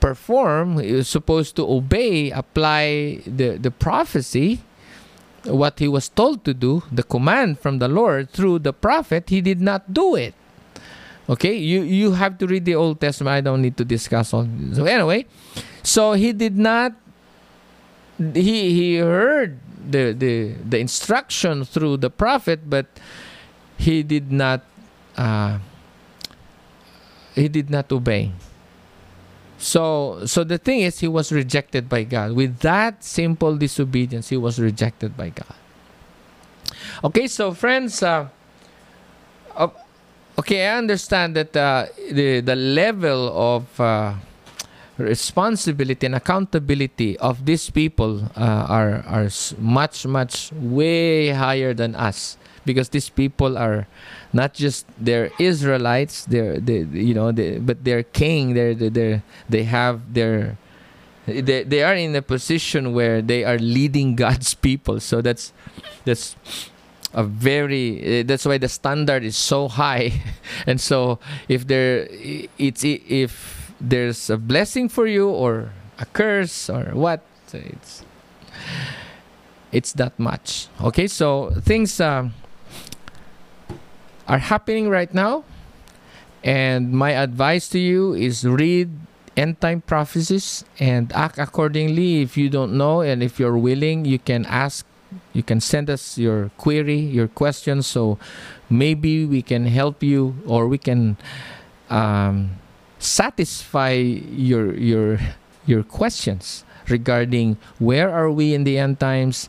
perform, 0.00 0.80
he 0.80 1.04
is 1.04 1.12
supposed 1.12 1.56
to 1.56 1.68
obey, 1.68 2.30
apply 2.30 3.20
the, 3.28 3.60
the 3.60 3.70
prophecy, 3.70 4.64
what 5.44 5.78
he 5.78 5.88
was 5.88 6.08
told 6.08 6.44
to 6.44 6.54
do, 6.54 6.82
the 6.92 7.02
command 7.02 7.58
from 7.58 7.78
the 7.78 7.88
Lord 7.88 8.30
through 8.30 8.60
the 8.60 8.72
prophet, 8.72 9.30
he 9.30 9.40
did 9.40 9.60
not 9.60 9.92
do 9.92 10.14
it. 10.14 10.34
Okay, 11.28 11.54
you 11.54 11.82
you 11.82 12.18
have 12.18 12.38
to 12.42 12.46
read 12.46 12.64
the 12.64 12.74
Old 12.74 13.00
Testament. 13.00 13.34
I 13.34 13.40
don't 13.40 13.62
need 13.62 13.76
to 13.78 13.84
discuss 13.84 14.34
all. 14.34 14.50
So 14.74 14.84
anyway, 14.84 15.26
so 15.82 16.18
he 16.18 16.32
did 16.32 16.58
not. 16.58 16.92
He 18.18 18.74
he 18.74 18.96
heard 18.98 19.62
the 19.78 20.10
the 20.10 20.58
the 20.58 20.78
instruction 20.82 21.62
through 21.62 22.02
the 22.02 22.10
prophet, 22.10 22.66
but 22.66 22.90
he 23.78 24.02
did 24.02 24.34
not. 24.34 24.66
Uh, 25.14 25.62
he 27.38 27.46
did 27.46 27.70
not 27.70 27.92
obey. 27.94 28.34
So 29.60 30.24
so 30.24 30.42
the 30.42 30.56
thing 30.56 30.80
is 30.80 30.98
he 30.98 31.08
was 31.08 31.30
rejected 31.30 31.88
by 31.88 32.04
God. 32.04 32.32
With 32.32 32.60
that 32.60 33.04
simple 33.04 33.56
disobedience, 33.56 34.32
he 34.32 34.40
was 34.40 34.58
rejected 34.58 35.16
by 35.16 35.28
God. 35.28 35.54
Okay, 37.04 37.28
so 37.28 37.52
friends, 37.52 38.02
uh, 38.02 38.28
okay, 40.40 40.66
I 40.66 40.78
understand 40.80 41.36
that 41.36 41.52
uh, 41.52 41.86
the 42.10 42.40
the 42.40 42.56
level 42.56 43.28
of 43.36 43.68
uh, 43.76 44.16
responsibility 44.96 46.08
and 46.08 46.16
accountability 46.16 47.20
of 47.20 47.44
these 47.44 47.68
people 47.68 48.24
uh, 48.36 48.64
are 48.64 49.04
are 49.04 49.28
much 49.60 50.08
much 50.08 50.52
way 50.56 51.36
higher 51.36 51.76
than 51.76 51.92
us 51.94 52.40
because 52.64 52.88
these 52.88 53.08
people 53.12 53.60
are 53.60 53.84
not 54.32 54.54
just 54.54 54.86
they're 54.98 55.30
Israelites 55.38 56.24
they're 56.26 56.58
they, 56.58 56.86
you 56.92 57.14
know 57.14 57.32
they, 57.32 57.58
but 57.58 57.84
they're 57.84 58.02
king 58.02 58.54
they're, 58.54 58.74
they're 58.74 59.22
they 59.48 59.64
have 59.64 60.14
their 60.14 60.56
they, 61.26 61.62
they 61.62 61.82
are 61.82 61.94
in 61.94 62.14
a 62.16 62.22
position 62.22 62.92
where 62.92 63.22
they 63.22 63.44
are 63.44 63.58
leading 63.58 64.16
God's 64.24 64.54
people. 64.54 65.00
So 65.00 65.20
that's 65.20 65.52
that's 66.04 66.36
a 67.12 67.24
very 67.24 68.20
uh, 68.20 68.22
that's 68.26 68.44
why 68.44 68.58
the 68.58 68.68
standard 68.68 69.24
is 69.24 69.36
so 69.36 69.68
high. 69.68 70.12
And 70.66 70.80
so 70.80 71.18
if 71.48 71.66
there 71.66 72.08
it's 72.58 72.84
if 72.84 73.72
there's 73.80 74.30
a 74.30 74.36
blessing 74.36 74.88
for 74.88 75.06
you 75.06 75.28
or 75.28 75.72
a 75.98 76.06
curse 76.06 76.68
or 76.68 76.90
what 76.92 77.22
it's 77.52 78.04
it's 79.72 79.92
that 79.94 80.18
much. 80.18 80.68
Okay 80.82 81.06
so 81.06 81.50
things 81.62 82.00
uh, 82.00 82.28
are 84.30 84.38
happening 84.38 84.88
right 84.88 85.12
now. 85.12 85.42
And 86.46 86.94
my 86.94 87.10
advice 87.10 87.68
to 87.74 87.78
you 87.78 88.14
is 88.14 88.46
read 88.46 88.94
end 89.36 89.60
time 89.60 89.82
prophecies 89.82 90.64
and 90.78 91.12
act 91.12 91.36
accordingly. 91.36 92.22
If 92.22 92.38
you 92.38 92.48
don't 92.48 92.78
know 92.78 93.02
and 93.02 93.22
if 93.22 93.38
you're 93.38 93.58
willing 93.58 94.06
you 94.06 94.18
can 94.18 94.46
ask 94.46 94.86
you 95.32 95.42
can 95.42 95.58
send 95.58 95.90
us 95.90 96.16
your 96.16 96.50
query, 96.56 96.98
your 96.98 97.26
questions, 97.26 97.84
so 97.88 98.16
maybe 98.70 99.26
we 99.26 99.42
can 99.42 99.66
help 99.66 100.04
you 100.04 100.38
or 100.46 100.68
we 100.68 100.78
can 100.78 101.16
um, 101.90 102.54
satisfy 103.00 103.90
your 103.90 104.72
your 104.78 105.18
your 105.66 105.82
questions 105.82 106.62
regarding 106.90 107.56
where 107.78 108.10
are 108.10 108.30
we 108.30 108.54
in 108.54 108.64
the 108.64 108.78
end 108.78 108.98
times 109.00 109.48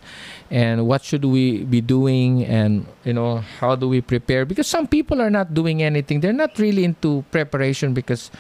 and 0.50 0.88
what 0.88 1.04
should 1.04 1.26
we 1.26 1.64
be 1.64 1.82
doing 1.82 2.46
and 2.46 2.86
you 3.04 3.14
know 3.14 3.38
how 3.60 3.76
do 3.76 3.88
we 3.88 4.02
prepare 4.02 4.46
because 4.46 4.68
some 4.68 4.88
people 4.88 5.22
are 5.22 5.30
not 5.30 5.54
doing 5.54 5.82
anything 5.82 6.20
they're 6.22 6.34
not 6.34 6.58
really 6.60 6.84
into 6.84 7.24
preparation 7.32 7.94
because 7.94 8.32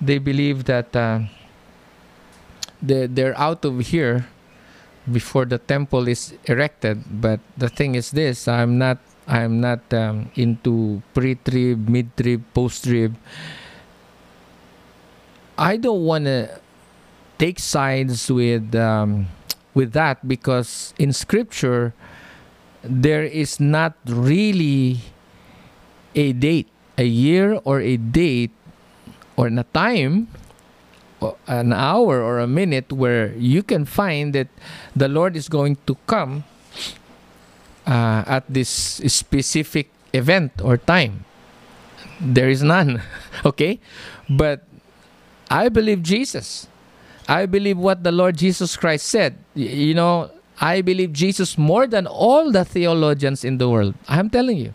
they 0.00 0.18
believe 0.18 0.64
that 0.64 0.94
uh, 0.94 1.20
they, 2.82 3.06
they're 3.06 3.38
out 3.38 3.64
of 3.64 3.78
here 3.80 4.26
before 5.10 5.44
the 5.44 5.58
temple 5.58 6.06
is 6.08 6.34
erected. 6.44 7.02
But 7.20 7.40
the 7.56 7.68
thing 7.68 7.94
is 7.94 8.10
this: 8.10 8.46
I'm 8.46 8.78
not 8.78 8.98
I'm 9.26 9.60
not 9.60 9.82
um, 9.92 10.30
into 10.36 11.02
pre-trib, 11.12 11.88
mid-trib, 11.88 12.42
post-trib. 12.54 13.16
I 15.58 15.76
don't 15.76 16.04
want 16.04 16.24
to 16.24 16.60
take 17.38 17.58
sides 17.58 18.30
with 18.30 18.74
um, 18.74 19.26
with 19.74 19.92
that 19.92 20.26
because 20.26 20.94
in 20.98 21.12
Scripture 21.12 21.94
there 22.82 23.24
is 23.24 23.58
not 23.58 23.94
really 24.06 25.00
a 26.14 26.32
date, 26.32 26.68
a 26.96 27.04
year, 27.04 27.60
or 27.64 27.80
a 27.80 27.96
date, 27.96 28.50
or 29.36 29.48
a 29.48 29.64
time 29.74 30.28
an 31.46 31.72
hour 31.72 32.22
or 32.22 32.38
a 32.38 32.46
minute 32.46 32.92
where 32.92 33.34
you 33.34 33.62
can 33.62 33.84
find 33.84 34.34
that 34.34 34.48
the 34.94 35.08
Lord 35.08 35.36
is 35.36 35.48
going 35.48 35.76
to 35.86 35.96
come 36.06 36.44
uh, 37.86 38.22
at 38.26 38.44
this 38.48 38.68
specific 38.68 39.90
event 40.12 40.52
or 40.62 40.76
time. 40.76 41.24
There 42.20 42.48
is 42.48 42.62
none. 42.62 43.02
okay? 43.44 43.80
But 44.28 44.64
I 45.50 45.68
believe 45.68 46.02
Jesus. 46.02 46.67
I 47.28 47.46
believe 47.46 47.76
what 47.76 48.02
the 48.02 48.12
Lord 48.12 48.36
Jesus 48.36 48.76
Christ 48.76 49.06
said. 49.06 49.36
You 49.54 49.94
know, 49.94 50.30
I 50.60 50.80
believe 50.80 51.12
Jesus 51.12 51.58
more 51.58 51.86
than 51.86 52.06
all 52.06 52.50
the 52.50 52.64
theologians 52.64 53.44
in 53.44 53.58
the 53.58 53.68
world. 53.68 53.94
I'm 54.08 54.30
telling 54.30 54.56
you 54.56 54.74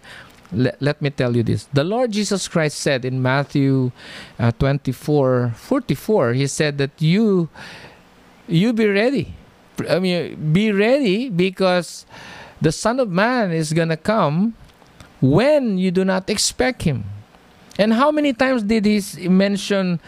let, 0.54 0.82
let 0.82 1.02
me 1.02 1.10
tell 1.10 1.36
you 1.36 1.44
this. 1.44 1.66
The 1.74 1.84
Lord 1.84 2.12
Jesus 2.12 2.48
Christ 2.48 2.80
said 2.80 3.06
in 3.06 3.22
Matthew 3.22 3.92
uh, 4.40 4.52
24 4.52 5.54
44, 5.56 6.34
He 6.34 6.48
said 6.48 6.78
that 6.78 6.92
you, 7.00 7.50
you 8.48 8.74
be 8.74 8.88
ready. 8.88 9.34
I 9.90 10.00
mean, 10.00 10.54
be 10.54 10.72
ready 10.72 11.30
because 11.30 12.06
the 12.62 12.72
Son 12.72 13.00
of 13.00 13.10
Man 13.10 13.52
is 13.52 13.74
going 13.74 13.90
to 13.90 13.98
come 13.98 14.54
when 15.22 15.78
you 15.78 15.92
do 15.92 16.06
not 16.06 16.30
expect 16.30 16.84
Him. 16.84 17.06
And 17.80 17.94
how 17.94 18.12
many 18.12 18.34
times 18.34 18.64
did 18.64 18.86
He 18.86 19.28
mention 19.28 20.00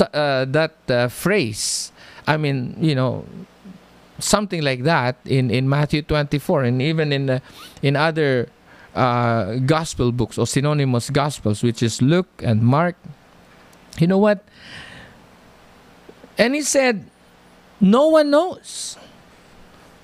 uh, 0.00 0.44
that 0.46 0.74
uh, 0.88 1.08
phrase? 1.08 1.92
I 2.26 2.36
mean, 2.36 2.76
you 2.80 2.94
know, 2.94 3.24
something 4.18 4.62
like 4.62 4.84
that 4.84 5.16
in, 5.24 5.50
in 5.50 5.68
Matthew 5.68 6.02
24 6.02 6.64
and 6.64 6.82
even 6.82 7.12
in, 7.12 7.30
uh, 7.30 7.40
in 7.82 7.96
other 7.96 8.48
uh, 8.94 9.56
gospel 9.66 10.12
books 10.12 10.38
or 10.38 10.46
synonymous 10.46 11.10
gospels, 11.10 11.62
which 11.62 11.82
is 11.82 12.02
Luke 12.02 12.28
and 12.42 12.62
Mark. 12.62 12.96
You 13.98 14.06
know 14.06 14.18
what? 14.18 14.44
And 16.38 16.54
he 16.54 16.62
said, 16.62 17.10
No 17.80 18.08
one 18.08 18.30
knows. 18.30 18.96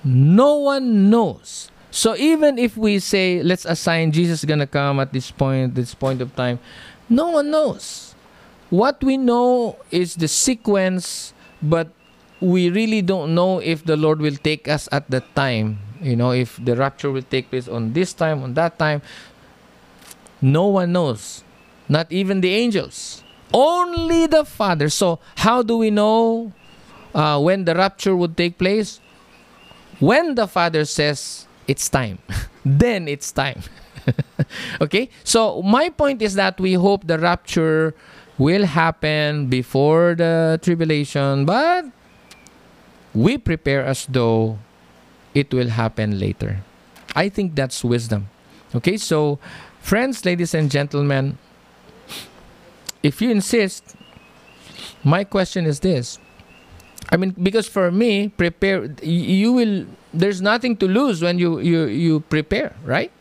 No 0.03 0.57
one 0.57 1.09
knows. 1.09 1.71
So 1.89 2.15
even 2.15 2.59
if 2.59 2.77
we 2.77 2.99
say, 2.99 3.41
let's 3.41 3.65
assign 3.65 4.11
Jesus 4.11 4.43
is 4.43 4.47
to 4.47 4.67
come 4.67 4.99
at 4.99 5.11
this 5.11 5.31
point, 5.31 5.73
this 5.73 5.95
point 5.95 6.21
of 6.21 6.35
time, 6.35 6.59
no 7.09 7.31
one 7.31 7.49
knows. 7.49 8.06
What 8.69 9.03
we 9.03 9.17
know 9.17 9.77
is 9.91 10.15
the 10.15 10.27
sequence, 10.27 11.33
but 11.61 11.87
we 12.41 12.69
really 12.69 13.01
don't 13.01 13.33
know 13.33 13.59
if 13.59 13.85
the 13.85 13.95
Lord 13.95 14.19
will 14.19 14.35
take 14.35 14.67
us 14.67 14.89
at 14.91 15.09
that 15.09 15.33
time. 15.35 15.79
You 16.01 16.15
know 16.15 16.31
if 16.31 16.59
the 16.63 16.75
rapture 16.75 17.09
will 17.09 17.25
take 17.25 17.49
place 17.49 17.67
on 17.67 17.93
this 17.93 18.13
time 18.13 18.43
on 18.43 18.53
that 18.53 18.77
time. 18.77 19.01
No 20.41 20.67
one 20.67 20.91
knows. 20.91 21.43
Not 21.89 22.11
even 22.11 22.41
the 22.41 22.53
angels. 22.53 23.23
Only 23.53 24.27
the 24.27 24.45
father. 24.45 24.89
So 24.89 25.19
how 25.37 25.63
do 25.63 25.77
we 25.77 25.89
know 25.89 26.51
uh, 27.15 27.39
when 27.39 27.65
the 27.65 27.73
rapture 27.73 28.15
would 28.15 28.37
take 28.37 28.57
place? 28.57 28.99
When 29.99 30.35
the 30.35 30.45
father 30.45 30.85
says 30.85 31.47
it's 31.67 31.89
time. 31.89 32.19
Then 32.65 33.07
it's 33.07 33.31
time. 33.31 33.63
Okay? 34.81 35.09
So 35.23 35.61
my 35.63 35.89
point 35.89 36.21
is 36.21 36.35
that 36.35 36.59
we 36.59 36.73
hope 36.73 37.07
the 37.07 37.19
rapture 37.19 37.93
will 38.37 38.65
happen 38.65 39.47
before 39.47 40.15
the 40.15 40.59
tribulation 40.61 41.45
but 41.45 41.85
we 43.13 43.37
prepare 43.37 43.83
as 43.83 44.05
though 44.05 44.59
it 45.33 45.53
will 45.53 45.69
happen 45.69 46.19
later. 46.19 46.61
I 47.15 47.29
think 47.29 47.55
that's 47.55 47.83
wisdom. 47.83 48.29
Okay, 48.75 48.97
so 48.97 49.39
friends, 49.79 50.25
ladies 50.25 50.53
and 50.53 50.69
gentlemen, 50.69 51.37
if 53.01 53.21
you 53.21 53.31
insist, 53.31 53.95
my 55.03 55.23
question 55.23 55.65
is 55.65 55.79
this. 55.79 56.19
I 57.09 57.17
mean, 57.17 57.31
because 57.41 57.67
for 57.67 57.91
me, 57.91 58.29
prepare. 58.29 58.89
You 59.01 59.53
will. 59.53 59.85
There's 60.13 60.41
nothing 60.41 60.75
to 60.77 60.87
lose 60.87 61.21
when 61.21 61.39
you 61.39 61.59
you 61.59 61.85
you 61.85 62.19
prepare, 62.21 62.75
right? 62.83 63.11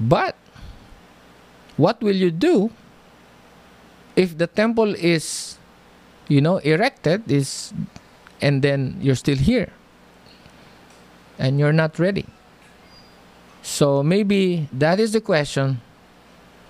But 0.00 0.34
what 1.76 2.00
will 2.02 2.16
you 2.16 2.30
do 2.30 2.70
if 4.14 4.36
the 4.36 4.46
temple 4.46 4.94
is, 4.94 5.58
you 6.28 6.40
know, 6.40 6.58
erected? 6.58 7.30
Is 7.30 7.72
and 8.40 8.62
then 8.62 8.98
you're 9.00 9.16
still 9.16 9.36
here 9.36 9.72
and 11.38 11.58
you're 11.58 11.72
not 11.72 11.98
ready. 11.98 12.26
So 13.62 14.02
maybe 14.02 14.68
that 14.72 15.00
is 15.00 15.12
the 15.12 15.20
question 15.20 15.80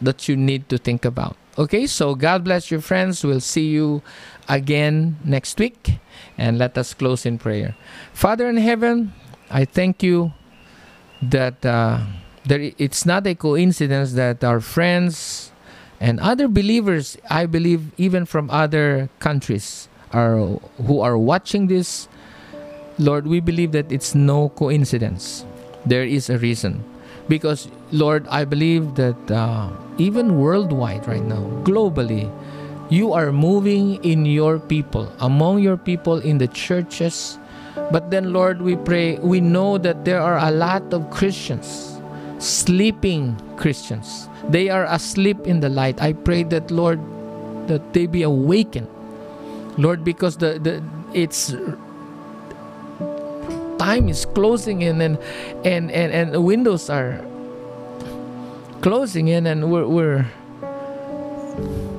that 0.01 0.29
you 0.29 0.37
need 0.37 0.69
to 0.69 0.79
think 0.79 1.05
about. 1.05 1.37
Okay, 1.59 1.87
so 1.87 2.15
God 2.15 2.45
bless 2.45 2.71
you, 2.71 2.81
friends. 2.81 3.25
We'll 3.25 3.41
see 3.41 3.69
you 3.69 4.03
again 4.49 5.17
next 5.25 5.59
week. 5.59 5.99
And 6.37 6.59
let 6.59 6.77
us 6.77 6.93
close 6.93 7.25
in 7.25 7.39
prayer. 7.39 7.75
Father 8.13 8.49
in 8.49 8.59
heaven, 8.59 9.13
I 9.51 9.65
thank 9.65 10.03
you 10.03 10.33
that 11.23 11.65
uh, 11.65 12.01
there, 12.47 12.73
it's 12.79 13.05
not 13.05 13.27
a 13.27 13.35
coincidence 13.35 14.15
that 14.15 14.43
our 14.45 14.61
friends 14.61 15.51
and 16.01 16.21
other 16.21 16.49
believers, 16.49 17.17
I 17.29 17.47
believe, 17.47 17.91
even 17.99 18.25
from 18.25 18.51
other 18.51 19.09
countries, 19.19 19.89
are 20.13 20.37
who 20.87 21.01
are 21.01 21.19
watching 21.19 21.67
this, 21.67 22.09
Lord, 22.99 23.27
we 23.27 23.41
believe 23.41 23.73
that 23.73 23.91
it's 23.91 24.15
no 24.15 24.49
coincidence. 24.51 25.45
There 25.85 26.05
is 26.05 26.31
a 26.31 26.39
reason. 26.39 26.85
Because, 27.29 27.69
Lord, 27.91 28.27
I 28.29 28.45
believe 28.45 28.95
that 28.95 29.19
uh, 29.31 29.71
even 29.99 30.39
worldwide 30.39 31.07
right 31.09 31.23
now, 31.23 31.43
globally, 31.65 32.31
you 32.89 33.13
are 33.13 33.33
moving 33.33 34.03
in 34.05 34.25
your 34.25 34.61
people, 34.61 35.11
among 35.19 35.59
your 35.59 35.77
people 35.77 36.19
in 36.19 36.39
the 36.39 36.47
churches. 36.47 37.39
But 37.91 38.11
then, 38.11 38.33
Lord, 38.33 38.63
we 38.63 38.77
pray, 38.77 39.19
we 39.19 39.41
know 39.41 39.77
that 39.79 40.05
there 40.05 40.23
are 40.23 40.39
a 40.39 40.51
lot 40.51 40.95
of 40.95 41.11
Christians, 41.11 41.96
sleeping 42.39 43.37
Christians. 43.57 44.29
They 44.49 44.69
are 44.69 44.85
asleep 44.85 45.47
in 45.47 45.61
the 45.61 45.69
light. 45.69 46.01
I 46.03 46.13
pray 46.13 46.43
that, 46.45 46.71
Lord, 46.71 47.01
that 47.69 47.93
they 47.93 48.07
be 48.07 48.23
awakened. 48.23 48.89
Lord, 49.79 50.05
because 50.05 50.37
the, 50.37 50.59
the 50.59 50.83
it's 51.13 51.55
time 53.79 54.09
is 54.09 54.27
closing 54.27 54.83
in 54.83 55.01
and 55.01 55.19
and 55.65 55.91
and, 55.91 56.13
and 56.13 56.33
the 56.33 56.41
windows 56.41 56.91
are 56.91 57.25
closing 58.81 59.29
in 59.29 59.47
and 59.47 59.71
we're, 59.71 59.87
we're 59.87 60.27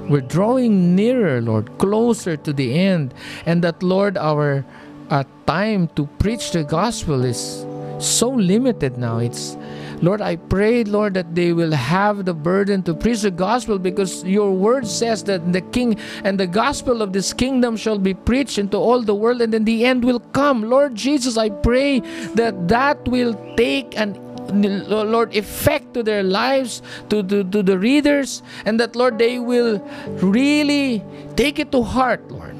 we're 0.09 0.21
drawing 0.21 0.95
nearer 0.95 1.41
lord 1.41 1.65
closer 1.77 2.37
to 2.37 2.53
the 2.53 2.73
end 2.73 3.13
and 3.45 3.63
that 3.63 3.81
lord 3.81 4.17
our 4.17 4.65
uh, 5.09 5.23
time 5.45 5.87
to 5.95 6.05
preach 6.19 6.51
the 6.51 6.63
gospel 6.63 7.23
is 7.23 7.65
so 7.99 8.29
limited 8.29 8.97
now 8.97 9.17
it's 9.17 9.57
Lord, 10.01 10.21
I 10.21 10.35
pray, 10.35 10.83
Lord, 10.83 11.15
that 11.15 11.33
they 11.33 11.53
will 11.53 11.71
have 11.71 12.25
the 12.25 12.33
burden 12.33 12.83
to 12.83 12.93
preach 12.93 13.21
the 13.21 13.31
gospel 13.31 13.79
because 13.79 14.23
your 14.23 14.51
word 14.51 14.85
says 14.85 15.23
that 15.23 15.51
the 15.51 15.61
king 15.61 15.97
and 16.23 16.39
the 16.39 16.45
gospel 16.45 17.01
of 17.01 17.13
this 17.13 17.33
kingdom 17.33 17.75
shall 17.75 17.97
be 17.97 18.13
preached 18.13 18.59
into 18.59 18.77
all 18.77 19.01
the 19.01 19.15
world 19.15 19.41
and 19.41 19.51
then 19.53 19.65
the 19.65 19.85
end 19.85 20.05
will 20.05 20.19
come. 20.19 20.61
Lord 20.61 20.93
Jesus, 20.93 21.35
I 21.37 21.49
pray 21.49 22.01
that 22.35 22.67
that 22.67 23.07
will 23.07 23.33
take 23.55 23.97
an 23.97 24.13
Lord, 24.47 25.35
effect 25.35 25.93
to 25.93 26.03
their 26.03 26.23
lives, 26.23 26.81
to, 27.09 27.21
to, 27.23 27.43
to 27.43 27.63
the 27.63 27.77
readers, 27.77 28.41
and 28.65 28.79
that, 28.79 28.95
Lord, 28.95 29.17
they 29.17 29.39
will 29.39 29.79
really 30.23 31.03
take 31.35 31.59
it 31.59 31.71
to 31.73 31.83
heart, 31.83 32.31
Lord. 32.31 32.55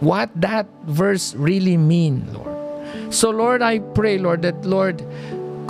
What 0.00 0.30
that 0.36 0.66
verse 0.84 1.34
really 1.34 1.78
mean, 1.78 2.28
Lord. 2.34 3.14
So, 3.14 3.30
Lord, 3.30 3.62
I 3.62 3.78
pray, 3.78 4.18
Lord, 4.18 4.42
that, 4.42 4.64
Lord, 4.64 5.02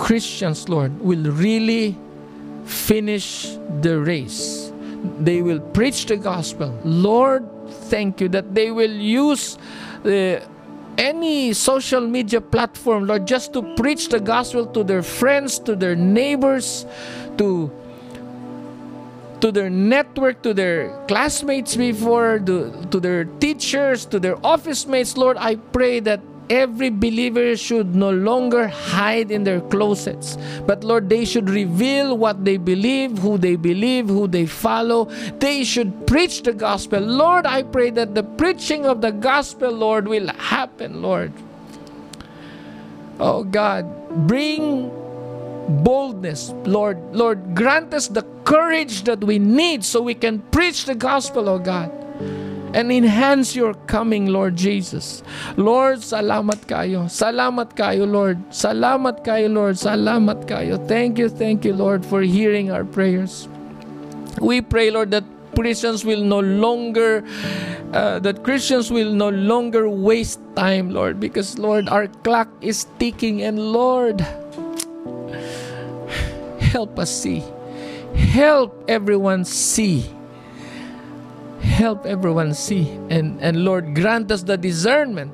Christians, 0.01 0.67
Lord, 0.67 0.99
will 0.99 1.31
really 1.31 1.95
finish 2.65 3.53
the 3.81 3.99
race. 4.01 4.73
They 5.21 5.43
will 5.43 5.59
preach 5.59 6.07
the 6.07 6.17
gospel. 6.17 6.73
Lord, 6.83 7.45
thank 7.93 8.19
you 8.19 8.27
that 8.29 8.55
they 8.55 8.71
will 8.71 8.91
use 8.91 9.59
the 10.01 10.41
any 10.97 11.53
social 11.53 12.01
media 12.01 12.41
platform, 12.41 13.05
Lord, 13.05 13.27
just 13.27 13.53
to 13.53 13.61
preach 13.75 14.09
the 14.09 14.19
gospel 14.19 14.65
to 14.73 14.83
their 14.83 15.03
friends, 15.03 15.59
to 15.59 15.75
their 15.75 15.95
neighbors, 15.95 16.85
to 17.37 17.71
to 19.39 19.51
their 19.51 19.69
network, 19.69 20.41
to 20.41 20.53
their 20.53 20.89
classmates 21.07 21.75
before, 21.75 22.39
to, 22.39 22.69
to 22.89 22.99
their 22.99 23.25
teachers, 23.25 24.05
to 24.05 24.19
their 24.19 24.37
office 24.45 24.85
mates, 24.85 25.17
Lord, 25.17 25.37
I 25.37 25.55
pray 25.55 25.99
that 26.01 26.21
every 26.51 26.89
believer 26.89 27.55
should 27.55 27.95
no 27.95 28.11
longer 28.11 28.67
hide 28.67 29.31
in 29.31 29.45
their 29.45 29.61
closets. 29.61 30.37
But 30.67 30.83
Lord, 30.83 31.07
they 31.07 31.23
should 31.23 31.49
reveal 31.49 32.17
what 32.17 32.43
they 32.43 32.57
believe, 32.57 33.17
who 33.19 33.37
they 33.37 33.55
believe, 33.55 34.09
who 34.09 34.27
they 34.27 34.45
follow. 34.45 35.05
They 35.39 35.63
should 35.63 36.05
preach 36.05 36.43
the 36.43 36.51
gospel. 36.51 36.99
Lord, 36.99 37.45
I 37.45 37.63
pray 37.63 37.89
that 37.91 38.15
the 38.15 38.23
preaching 38.23 38.85
of 38.85 38.99
the 38.99 39.11
gospel, 39.11 39.71
Lord, 39.71 40.09
will 40.09 40.27
happen, 40.27 41.01
Lord. 41.01 41.31
Oh 43.17 43.45
God, 43.45 43.87
bring 44.27 44.91
boldness, 45.83 46.49
Lord. 46.65 46.99
Lord, 47.15 47.55
grant 47.55 47.93
us 47.93 48.09
the 48.09 48.23
courage 48.43 49.03
that 49.03 49.23
we 49.23 49.39
need 49.39 49.85
so 49.85 50.01
we 50.01 50.15
can 50.15 50.39
preach 50.51 50.83
the 50.83 50.95
gospel, 50.95 51.47
oh 51.47 51.59
God 51.59 52.00
and 52.73 52.91
enhance 52.91 53.55
your 53.55 53.73
coming, 53.87 54.27
Lord 54.27 54.55
Jesus. 54.55 55.23
Lord, 55.57 55.99
salamat 55.99 56.67
kayo. 56.67 57.11
Salamat 57.11 57.75
kayo, 57.75 58.07
Lord. 58.07 58.39
Salamat 58.51 59.23
kayo, 59.23 59.51
Lord. 59.51 59.75
Salamat 59.75 60.47
kayo. 60.47 60.79
Thank 60.87 61.19
you, 61.19 61.27
thank 61.27 61.67
you, 61.67 61.75
Lord, 61.75 62.05
for 62.05 62.23
hearing 62.23 62.71
our 62.71 62.87
prayers. 62.87 63.47
We 64.39 64.63
pray, 64.63 64.91
Lord, 64.91 65.11
that 65.11 65.27
Christians 65.51 66.07
will 66.07 66.23
no 66.23 66.39
longer 66.39 67.27
uh, 67.91 68.19
that 68.23 68.43
Christians 68.43 68.89
will 68.89 69.11
no 69.11 69.29
longer 69.29 69.89
waste 69.89 70.39
time, 70.55 70.91
Lord, 70.91 71.19
because 71.19 71.59
Lord, 71.59 71.89
our 71.89 72.07
clock 72.23 72.47
is 72.61 72.87
ticking, 72.99 73.43
and 73.43 73.59
Lord, 73.59 74.21
help 76.71 76.97
us 76.97 77.11
see, 77.11 77.43
help 78.15 78.71
everyone 78.87 79.43
see 79.43 80.07
help 81.61 82.05
everyone 82.05 82.53
see. 82.53 82.89
And, 83.09 83.39
and 83.41 83.63
Lord, 83.63 83.95
grant 83.95 84.31
us 84.31 84.43
the 84.43 84.57
discernment, 84.57 85.31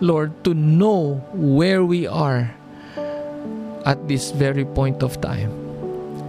Lord, 0.00 0.44
to 0.44 0.54
know 0.54 1.16
where 1.32 1.84
we 1.84 2.06
are 2.06 2.54
at 3.84 4.08
this 4.08 4.30
very 4.30 4.64
point 4.64 5.02
of 5.02 5.20
time 5.20 5.50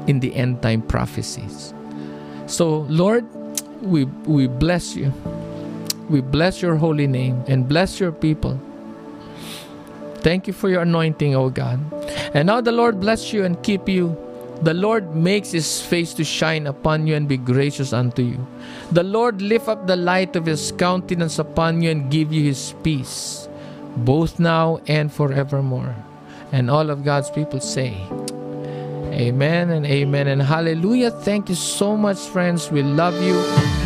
in 0.07 0.19
the 0.19 0.35
end 0.35 0.61
time 0.61 0.81
prophecies. 0.81 1.73
So, 2.47 2.81
Lord, 2.89 3.25
we, 3.81 4.05
we 4.25 4.47
bless 4.47 4.95
you. 4.95 5.11
We 6.09 6.21
bless 6.21 6.61
your 6.61 6.75
holy 6.75 7.07
name 7.07 7.43
and 7.47 7.67
bless 7.67 7.99
your 7.99 8.11
people. 8.11 8.59
Thank 10.17 10.47
you 10.47 10.53
for 10.53 10.69
your 10.69 10.81
anointing, 10.81 11.35
O 11.35 11.49
God. 11.49 11.79
And 12.33 12.47
now 12.47 12.61
the 12.61 12.71
Lord 12.71 12.99
bless 12.99 13.33
you 13.33 13.45
and 13.45 13.61
keep 13.61 13.87
you. 13.89 14.24
The 14.61 14.73
Lord 14.73 15.15
makes 15.15 15.51
his 15.51 15.81
face 15.81 16.13
to 16.15 16.23
shine 16.23 16.67
upon 16.67 17.07
you 17.07 17.15
and 17.15 17.27
be 17.27 17.37
gracious 17.37 17.93
unto 17.93 18.21
you. 18.23 18.47
The 18.91 19.03
Lord 19.03 19.41
lift 19.41 19.67
up 19.67 19.87
the 19.87 19.95
light 19.95 20.35
of 20.35 20.45
his 20.45 20.71
countenance 20.71 21.39
upon 21.39 21.81
you 21.81 21.91
and 21.91 22.09
give 22.09 22.31
you 22.31 22.43
his 22.43 22.73
peace, 22.83 23.47
both 23.97 24.39
now 24.39 24.79
and 24.87 25.11
forevermore. 25.11 25.95
And 26.51 26.71
all 26.71 26.89
of 26.89 27.03
God's 27.03 27.29
people 27.29 27.59
say, 27.59 27.97
Amen 29.11 29.69
and 29.69 29.85
amen 29.85 30.27
and 30.27 30.41
hallelujah. 30.41 31.11
Thank 31.11 31.49
you 31.49 31.55
so 31.55 31.95
much, 31.95 32.19
friends. 32.19 32.71
We 32.71 32.83
love 32.83 33.21
you. 33.21 33.84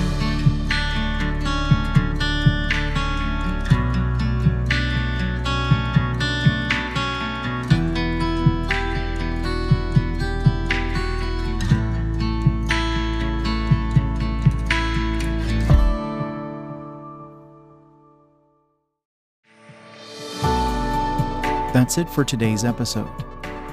That's 21.89 21.97
it 21.97 22.09
for 22.11 22.23
today's 22.23 22.63
episode. 22.63 23.09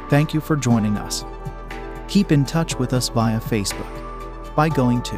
Thank 0.09 0.33
you 0.33 0.41
for 0.41 0.57
joining 0.57 0.97
us. 0.97 1.23
Keep 2.09 2.33
in 2.33 2.47
touch 2.47 2.79
with 2.79 2.95
us 2.95 3.11
via 3.11 3.39
Facebook 3.39 4.55
by 4.55 4.71
going 4.71 5.03
to 5.03 5.17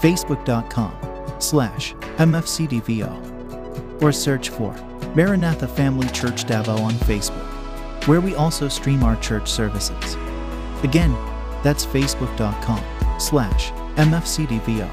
facebook.com 0.00 0.96
slash 1.42 1.92
mfcdvo 2.16 4.02
or 4.02 4.12
search 4.12 4.48
for 4.48 4.72
Maranatha 5.14 5.68
Family 5.68 6.08
Church 6.08 6.46
Davao 6.46 6.78
on 6.78 6.94
Facebook, 6.94 7.44
where 8.08 8.22
we 8.22 8.34
also 8.34 8.66
stream 8.66 9.02
our 9.02 9.16
church 9.16 9.50
services. 9.50 10.16
Again, 10.82 11.12
that's 11.62 11.84
facebook.com 11.84 12.82
slash 13.20 13.72
mfcdvo. 13.96 14.88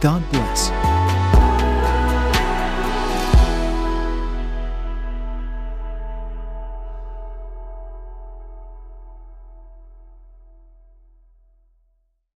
God 0.00 0.30
bless. 0.30 0.89